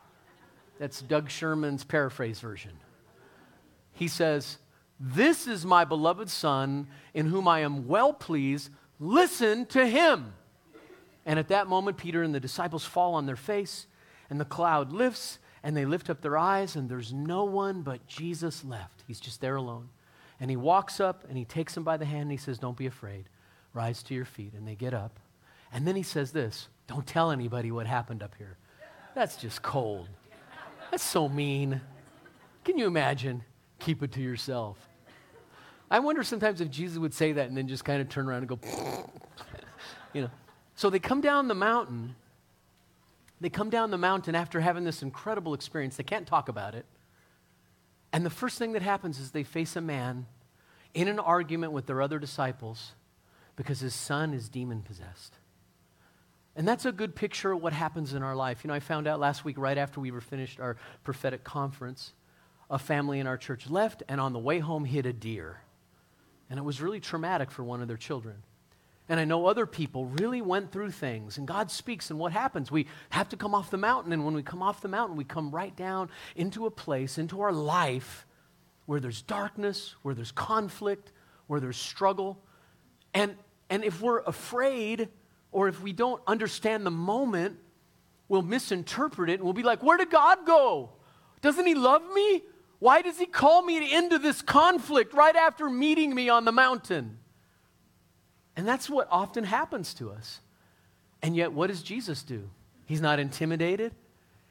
That's 0.79 1.01
Doug 1.01 1.29
Sherman's 1.29 1.83
paraphrase 1.83 2.39
version. 2.39 2.71
He 3.93 4.07
says, 4.07 4.57
This 4.99 5.47
is 5.47 5.65
my 5.65 5.85
beloved 5.85 6.29
Son, 6.29 6.87
in 7.13 7.27
whom 7.27 7.47
I 7.47 7.61
am 7.61 7.87
well 7.87 8.13
pleased. 8.13 8.69
Listen 8.99 9.65
to 9.67 9.87
him. 9.87 10.33
And 11.25 11.39
at 11.39 11.47
that 11.47 11.67
moment, 11.67 11.97
Peter 11.97 12.21
and 12.23 12.35
the 12.35 12.39
disciples 12.39 12.85
fall 12.85 13.15
on 13.15 13.25
their 13.25 13.35
face, 13.35 13.87
and 14.29 14.39
the 14.39 14.45
cloud 14.45 14.93
lifts, 14.93 15.39
and 15.63 15.75
they 15.75 15.85
lift 15.85 16.09
up 16.09 16.21
their 16.21 16.37
eyes, 16.37 16.75
and 16.75 16.89
there's 16.89 17.11
no 17.11 17.43
one 17.43 17.81
but 17.81 18.05
Jesus 18.07 18.63
left. 18.63 19.03
He's 19.07 19.19
just 19.19 19.41
there 19.41 19.55
alone. 19.55 19.89
And 20.39 20.49
he 20.49 20.57
walks 20.57 20.99
up 20.99 21.23
and 21.27 21.37
he 21.37 21.45
takes 21.45 21.73
them 21.73 21.83
by 21.83 21.97
the 21.97 22.05
hand 22.05 22.23
and 22.23 22.31
he 22.31 22.37
says, 22.37 22.57
Don't 22.57 22.77
be 22.77 22.87
afraid. 22.87 23.29
Rise 23.73 24.03
to 24.03 24.13
your 24.13 24.25
feet. 24.25 24.53
And 24.53 24.67
they 24.67 24.75
get 24.75 24.93
up. 24.93 25.19
And 25.71 25.87
then 25.87 25.95
he 25.95 26.03
says 26.03 26.31
this 26.31 26.67
Don't 26.87 27.07
tell 27.07 27.31
anybody 27.31 27.71
what 27.71 27.87
happened 27.87 28.21
up 28.21 28.35
here. 28.37 28.57
That's 29.13 29.37
just 29.37 29.61
cold. 29.61 30.09
That's 30.91 31.03
so 31.03 31.29
mean. 31.29 31.81
Can 32.63 32.77
you 32.77 32.87
imagine? 32.87 33.43
Keep 33.79 34.03
it 34.03 34.11
to 34.13 34.21
yourself. 34.21 34.77
I 35.89 35.99
wonder 35.99 36.23
sometimes 36.23 36.61
if 36.61 36.69
Jesus 36.69 36.97
would 36.97 37.13
say 37.13 37.33
that 37.33 37.47
and 37.47 37.55
then 37.55 37.67
just 37.67 37.85
kind 37.85 38.01
of 38.01 38.09
turn 38.09 38.27
around 38.27 38.39
and 38.39 38.47
go, 38.49 38.59
you 40.13 40.21
know. 40.21 40.29
So 40.75 40.89
they 40.89 40.99
come 40.99 41.21
down 41.21 41.47
the 41.47 41.55
mountain. 41.55 42.15
They 43.41 43.49
come 43.49 43.69
down 43.69 43.91
the 43.91 43.97
mountain 43.97 44.35
after 44.35 44.59
having 44.59 44.83
this 44.83 45.01
incredible 45.01 45.53
experience. 45.53 45.95
They 45.95 46.03
can't 46.03 46.27
talk 46.27 46.49
about 46.49 46.75
it. 46.75 46.85
And 48.13 48.25
the 48.25 48.29
first 48.29 48.57
thing 48.57 48.73
that 48.73 48.81
happens 48.81 49.19
is 49.19 49.31
they 49.31 49.43
face 49.43 49.75
a 49.75 49.81
man 49.81 50.25
in 50.93 51.07
an 51.07 51.19
argument 51.19 51.73
with 51.73 51.85
their 51.85 52.01
other 52.01 52.19
disciples 52.19 52.93
because 53.55 53.79
his 53.79 53.93
son 53.93 54.33
is 54.33 54.49
demon 54.49 54.81
possessed. 54.81 55.33
And 56.55 56.65
that's 56.67 56.85
a 56.85 56.91
good 56.91 57.15
picture 57.15 57.51
of 57.51 57.61
what 57.61 57.73
happens 57.73 58.13
in 58.13 58.23
our 58.23 58.35
life. 58.35 58.63
You 58.63 58.69
know, 58.69 58.73
I 58.73 58.79
found 58.79 59.07
out 59.07 59.19
last 59.19 59.43
week, 59.43 59.57
right 59.57 59.77
after 59.77 59.99
we 59.99 60.11
were 60.11 60.21
finished 60.21 60.59
our 60.61 60.77
prophetic 61.03 61.43
conference, 61.43 62.13
a 62.69 62.79
family 62.79 63.19
in 63.19 63.27
our 63.27 63.37
church 63.37 63.69
left 63.69 64.03
and 64.07 64.21
on 64.21 64.31
the 64.31 64.39
way 64.39 64.59
home 64.59 64.85
hit 64.85 65.05
a 65.05 65.13
deer. 65.13 65.59
And 66.49 66.57
it 66.57 66.63
was 66.63 66.81
really 66.81 67.01
traumatic 67.01 67.51
for 67.51 67.63
one 67.63 67.81
of 67.81 67.87
their 67.87 67.97
children. 67.97 68.43
And 69.07 69.19
I 69.19 69.25
know 69.25 69.45
other 69.45 69.67
people 69.67 70.05
really 70.05 70.41
went 70.41 70.71
through 70.71 70.91
things, 70.91 71.37
and 71.37 71.47
God 71.47 71.69
speaks, 71.69 72.09
and 72.09 72.17
what 72.17 72.31
happens? 72.31 72.71
We 72.71 72.87
have 73.11 73.29
to 73.29 73.37
come 73.37 73.53
off 73.53 73.69
the 73.69 73.77
mountain, 73.77 74.11
and 74.13 74.25
when 74.25 74.33
we 74.33 74.41
come 74.41 74.63
off 74.63 74.81
the 74.81 74.87
mountain, 74.87 75.15
we 75.15 75.23
come 75.23 75.51
right 75.51 75.75
down 75.75 76.09
into 76.35 76.65
a 76.65 76.71
place, 76.71 77.19
into 77.19 77.41
our 77.41 77.51
life, 77.51 78.25
where 78.87 78.99
there's 78.99 79.21
darkness, 79.21 79.93
where 80.01 80.15
there's 80.15 80.31
conflict, 80.31 81.11
where 81.45 81.59
there's 81.59 81.77
struggle. 81.77 82.41
And, 83.13 83.35
and 83.69 83.83
if 83.83 84.01
we're 84.01 84.21
afraid, 84.21 85.09
or 85.51 85.67
if 85.67 85.81
we 85.81 85.93
don't 85.93 86.21
understand 86.25 86.83
the 86.83 86.91
moment, 86.91 87.59
we'll 88.27 88.41
misinterpret 88.41 89.29
it, 89.29 89.35
and 89.35 89.43
we'll 89.43 89.53
be 89.53 89.63
like, 89.63 89.83
Where 89.83 89.97
did 89.97 90.09
God 90.09 90.47
go? 90.47 90.89
Doesn't 91.41 91.67
He 91.67 91.75
love 91.75 92.01
me? 92.11 92.41
Why 92.79 93.03
does 93.03 93.19
He 93.19 93.27
call 93.27 93.61
me 93.61 93.93
into 93.93 94.17
this 94.17 94.41
conflict 94.41 95.13
right 95.13 95.35
after 95.35 95.69
meeting 95.69 96.15
me 96.15 96.27
on 96.27 96.45
the 96.45 96.51
mountain? 96.51 97.19
And 98.55 98.67
that's 98.67 98.89
what 98.89 99.07
often 99.11 99.43
happens 99.43 99.93
to 99.95 100.11
us. 100.11 100.39
And 101.21 101.35
yet, 101.35 101.51
what 101.51 101.67
does 101.67 101.81
Jesus 101.81 102.23
do? 102.23 102.49
He's 102.85 103.01
not 103.01 103.19
intimidated. 103.19 103.93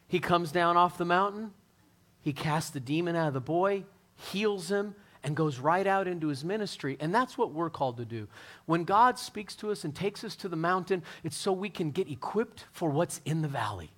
He 0.08 0.20
comes 0.20 0.52
down 0.52 0.76
off 0.76 0.98
the 0.98 1.04
mountain, 1.04 1.52
he 2.20 2.32
casts 2.32 2.70
the 2.70 2.80
demon 2.80 3.16
out 3.16 3.28
of 3.28 3.34
the 3.34 3.40
boy, 3.40 3.84
heals 4.16 4.70
him, 4.70 4.94
and 5.22 5.34
goes 5.34 5.58
right 5.58 5.86
out 5.86 6.06
into 6.06 6.28
his 6.28 6.44
ministry. 6.44 6.96
And 7.00 7.14
that's 7.14 7.38
what 7.38 7.52
we're 7.52 7.70
called 7.70 7.96
to 7.96 8.04
do. 8.04 8.28
When 8.66 8.84
God 8.84 9.18
speaks 9.18 9.56
to 9.56 9.70
us 9.70 9.84
and 9.84 9.94
takes 9.94 10.22
us 10.22 10.36
to 10.36 10.48
the 10.48 10.56
mountain, 10.56 11.02
it's 11.22 11.36
so 11.36 11.52
we 11.52 11.70
can 11.70 11.90
get 11.90 12.10
equipped 12.10 12.66
for 12.72 12.90
what's 12.90 13.20
in 13.24 13.40
the 13.40 13.48
valley 13.48 13.90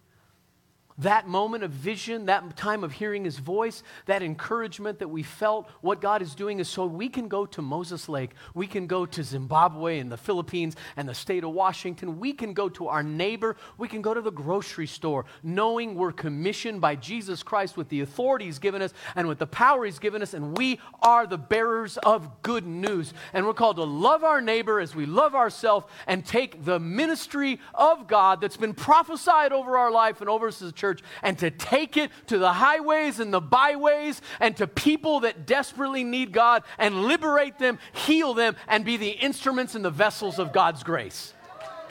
that 0.99 1.29
moment 1.29 1.65
of 1.65 1.71
vision, 1.71 2.27
that 2.27 2.57
time 2.57 2.83
of 2.83 2.93
hearing 2.93 3.25
his 3.25 3.39
voice, 3.39 3.83
that 4.07 4.23
encouragement 4.23 4.99
that 4.99 5.09
we 5.09 5.23
felt, 5.23 5.69
what 5.81 6.01
God 6.01 6.23
is 6.23 6.35
doing 6.35 6.59
is 6.59 6.69
so 6.69 6.87
we 6.87 7.09
can 7.09 7.29
go 7.29 7.45
to 7.47 7.63
Moses 7.63 8.09
Lake, 8.09 8.31
we 8.55 8.67
can 8.67 8.87
go 8.87 9.05
to 9.05 9.23
Zimbabwe 9.23 9.99
and 9.99 10.11
the 10.11 10.17
Philippines 10.17 10.77
and 10.97 11.09
the 11.09 11.15
state 11.15 11.45
of 11.45 11.51
Washington, 11.51 12.19
we 12.19 12.33
can 12.33 12.55
go 12.55 12.69
to 12.71 12.89
our 12.89 13.03
neighbor, 13.03 13.57
we 13.77 13.89
can 13.89 14.01
go 14.01 14.15
to 14.15 14.21
the 14.21 14.31
grocery 14.31 14.87
store, 14.87 15.27
knowing 15.43 15.95
we're 15.95 16.13
commissioned 16.13 16.81
by 16.81 16.97
Jesus 16.97 17.43
Christ 17.43 17.77
with 17.77 17.89
the 17.89 18.01
authority 18.01 18.47
he's 18.47 18.59
given 18.59 18.81
us 18.81 18.95
and 19.15 19.29
with 19.29 19.39
the 19.39 19.47
power 19.47 19.85
he's 19.85 19.99
given 19.99 20.23
us, 20.23 20.33
and 20.35 20.57
we 20.57 20.81
are 21.03 21.27
the 21.27 21.39
bearers 21.39 21.99
of 21.99 22.43
good 22.43 22.67
news. 22.67 23.13
And 23.33 23.47
we're 23.47 23.55
called 23.55 23.77
to 23.77 23.85
love 23.85 24.25
our 24.25 24.41
neighbor 24.41 24.81
as 24.81 24.95
we 24.95 25.07
love 25.07 25.35
ourselves 25.35 25.87
and 26.07 26.25
take 26.25 26.65
the 26.65 26.81
ministry 26.81 27.61
of 27.75 28.07
God 28.07 28.41
that's 28.41 28.57
been 28.57 28.75
prophesied 28.75 29.53
over 29.53 29.77
our 29.77 29.91
life 29.91 30.21
and 30.21 30.31
over 30.31 30.49
us 30.49 30.63
as 30.63 30.71
a 30.71 30.73
church 30.73 30.86
church 30.87 31.03
and 31.23 31.39
to 31.39 31.51
take 31.51 31.97
it 31.97 32.11
to 32.29 32.39
the 32.39 32.53
highways 32.53 33.19
and 33.19 33.33
the 33.33 33.41
byways 33.41 34.21
and 34.41 34.57
to 34.57 34.67
people 34.67 35.21
that 35.21 35.47
desperately 35.47 36.05
need 36.05 36.33
God 36.33 36.63
and 36.79 37.05
liberate 37.05 37.59
them, 37.59 37.79
heal 37.93 38.35
them, 38.35 38.57
and 38.69 38.85
be 38.85 38.97
the 38.97 39.11
instruments 39.11 39.75
and 39.75 39.85
the 39.85 39.91
vessels 39.91 40.39
of 40.39 40.53
God's 40.53 40.83
grace. 40.83 41.35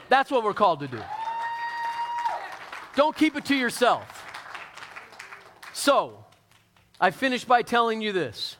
That's 0.07 0.31
what 0.31 0.43
we're 0.43 0.53
called 0.53 0.79
to 0.81 0.87
do. 0.87 1.01
Don't 2.95 3.15
keep 3.15 3.35
it 3.35 3.45
to 3.45 3.55
yourself. 3.55 4.23
So, 5.73 6.23
I 7.01 7.11
finish 7.11 7.43
by 7.43 7.61
telling 7.61 8.01
you 8.01 8.13
this. 8.13 8.55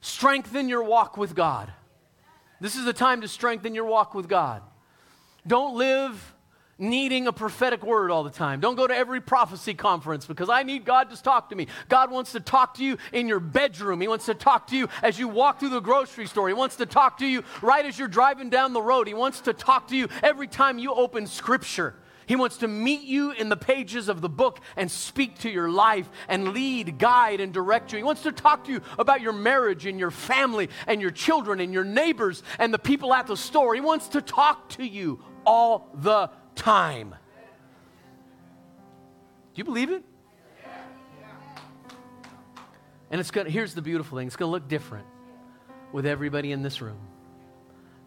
Strengthen 0.00 0.68
your 0.68 0.84
walk 0.84 1.16
with 1.16 1.34
God. 1.34 1.72
This 2.60 2.76
is 2.76 2.84
the 2.84 2.92
time 2.92 3.22
to 3.22 3.28
strengthen 3.28 3.74
your 3.74 3.86
walk 3.86 4.14
with 4.14 4.28
God. 4.28 4.62
Don't 5.46 5.76
live 5.76 6.34
needing 6.78 7.26
a 7.26 7.32
prophetic 7.32 7.84
word 7.84 8.10
all 8.10 8.22
the 8.22 8.30
time. 8.30 8.60
Don't 8.60 8.76
go 8.76 8.86
to 8.86 8.94
every 8.94 9.20
prophecy 9.20 9.74
conference 9.74 10.26
because 10.26 10.48
I 10.48 10.62
need 10.62 10.84
God 10.84 11.10
to 11.10 11.20
talk 11.20 11.50
to 11.50 11.56
me. 11.56 11.66
God 11.88 12.10
wants 12.10 12.32
to 12.32 12.40
talk 12.40 12.74
to 12.74 12.84
you 12.84 12.96
in 13.12 13.26
your 13.26 13.40
bedroom. 13.40 14.00
He 14.00 14.08
wants 14.08 14.26
to 14.26 14.34
talk 14.34 14.68
to 14.68 14.76
you 14.76 14.88
as 15.02 15.18
you 15.18 15.28
walk 15.28 15.58
through 15.58 15.70
the 15.70 15.80
grocery 15.80 16.26
store. 16.26 16.48
He 16.48 16.54
wants 16.54 16.76
to 16.76 16.86
talk 16.86 17.18
to 17.18 17.26
you 17.26 17.42
right 17.62 17.84
as 17.84 17.98
you're 17.98 18.08
driving 18.08 18.48
down 18.48 18.72
the 18.72 18.82
road. 18.82 19.08
He 19.08 19.14
wants 19.14 19.40
to 19.42 19.52
talk 19.52 19.88
to 19.88 19.96
you 19.96 20.08
every 20.22 20.46
time 20.46 20.78
you 20.78 20.94
open 20.94 21.26
scripture. 21.26 21.94
He 22.26 22.36
wants 22.36 22.58
to 22.58 22.68
meet 22.68 23.02
you 23.02 23.30
in 23.32 23.48
the 23.48 23.56
pages 23.56 24.10
of 24.10 24.20
the 24.20 24.28
book 24.28 24.60
and 24.76 24.90
speak 24.90 25.38
to 25.38 25.50
your 25.50 25.70
life 25.70 26.10
and 26.28 26.48
lead, 26.52 26.98
guide, 26.98 27.40
and 27.40 27.54
direct 27.54 27.90
you. 27.90 27.96
He 27.96 28.04
wants 28.04 28.22
to 28.24 28.32
talk 28.32 28.64
to 28.64 28.72
you 28.72 28.82
about 28.98 29.22
your 29.22 29.32
marriage 29.32 29.86
and 29.86 29.98
your 29.98 30.10
family 30.10 30.68
and 30.86 31.00
your 31.00 31.10
children 31.10 31.58
and 31.58 31.72
your 31.72 31.84
neighbors 31.84 32.42
and 32.58 32.72
the 32.72 32.78
people 32.78 33.14
at 33.14 33.26
the 33.26 33.36
store. 33.36 33.74
He 33.74 33.80
wants 33.80 34.08
to 34.08 34.20
talk 34.20 34.68
to 34.70 34.84
you 34.84 35.24
all 35.46 35.88
the 35.94 36.30
time. 36.58 37.10
Do 39.54 39.60
you 39.60 39.64
believe 39.64 39.90
it? 39.90 40.04
And 43.10 43.20
it's 43.20 43.30
gonna, 43.30 43.48
here's 43.48 43.74
the 43.74 43.80
beautiful 43.80 44.18
thing 44.18 44.26
it's 44.26 44.36
going 44.36 44.48
to 44.48 44.52
look 44.52 44.68
different 44.68 45.06
with 45.92 46.04
everybody 46.04 46.52
in 46.52 46.62
this 46.62 46.82
room. 46.82 46.98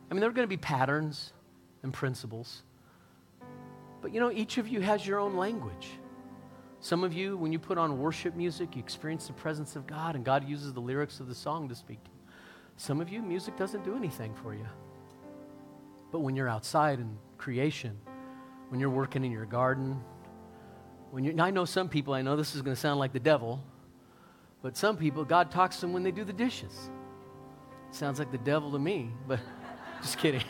I 0.09 0.13
mean, 0.13 0.21
there 0.21 0.29
are 0.29 0.33
going 0.33 0.45
to 0.45 0.49
be 0.49 0.57
patterns 0.57 1.33
and 1.81 1.91
principles. 1.91 2.63
But 4.01 4.13
you 4.13 4.19
know, 4.19 4.31
each 4.31 4.57
of 4.57 4.67
you 4.67 4.81
has 4.81 5.05
your 5.07 5.19
own 5.19 5.35
language. 5.35 5.87
Some 6.79 7.03
of 7.03 7.13
you, 7.13 7.37
when 7.37 7.51
you 7.51 7.59
put 7.59 7.77
on 7.77 7.99
worship 7.99 8.35
music, 8.35 8.75
you 8.75 8.81
experience 8.81 9.27
the 9.27 9.33
presence 9.33 9.75
of 9.75 9.85
God, 9.85 10.15
and 10.15 10.25
God 10.25 10.47
uses 10.47 10.73
the 10.73 10.79
lyrics 10.79 11.19
of 11.19 11.27
the 11.27 11.35
song 11.35 11.69
to 11.69 11.75
speak 11.75 12.03
to 12.03 12.09
you. 12.09 12.33
Some 12.77 12.99
of 12.99 13.09
you, 13.09 13.21
music 13.21 13.55
doesn't 13.55 13.83
do 13.83 13.95
anything 13.95 14.33
for 14.33 14.55
you. 14.55 14.65
But 16.11 16.19
when 16.19 16.35
you're 16.35 16.49
outside 16.49 16.99
in 16.99 17.17
creation, 17.37 17.97
when 18.71 18.79
you're 18.79 18.89
working 18.89 19.25
in 19.25 19.33
your 19.33 19.45
garden, 19.45 20.01
when 21.11 21.25
you 21.25 21.35
I 21.37 21.51
know 21.51 21.65
some 21.65 21.89
people, 21.89 22.13
I 22.13 22.21
know 22.21 22.37
this 22.37 22.55
is 22.55 22.61
going 22.61 22.73
to 22.73 22.79
sound 22.79 23.01
like 23.01 23.11
the 23.11 23.19
devil, 23.19 23.61
but 24.61 24.77
some 24.77 24.95
people, 24.95 25.25
God 25.25 25.51
talks 25.51 25.75
to 25.75 25.81
them 25.81 25.91
when 25.91 26.03
they 26.03 26.11
do 26.11 26.23
the 26.23 26.31
dishes. 26.31 26.89
Sounds 27.91 28.17
like 28.17 28.31
the 28.31 28.37
devil 28.37 28.71
to 28.71 28.79
me, 28.79 29.11
but 29.27 29.41
just 30.01 30.17
kidding. 30.17 30.43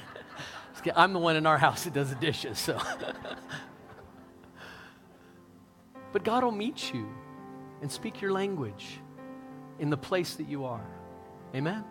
I'm 0.95 1.13
the 1.13 1.19
one 1.19 1.35
in 1.35 1.47
our 1.47 1.57
house 1.57 1.83
that 1.83 1.93
does 1.93 2.09
the 2.09 2.15
dishes, 2.15 2.59
so. 2.59 2.79
but 6.11 6.23
God 6.23 6.43
will 6.43 6.51
meet 6.51 6.93
you 6.93 7.09
and 7.81 7.91
speak 7.91 8.21
your 8.21 8.31
language 8.31 8.99
in 9.79 9.89
the 9.89 9.97
place 9.97 10.35
that 10.35 10.47
you 10.47 10.65
are. 10.65 10.85
Amen? 11.55 11.83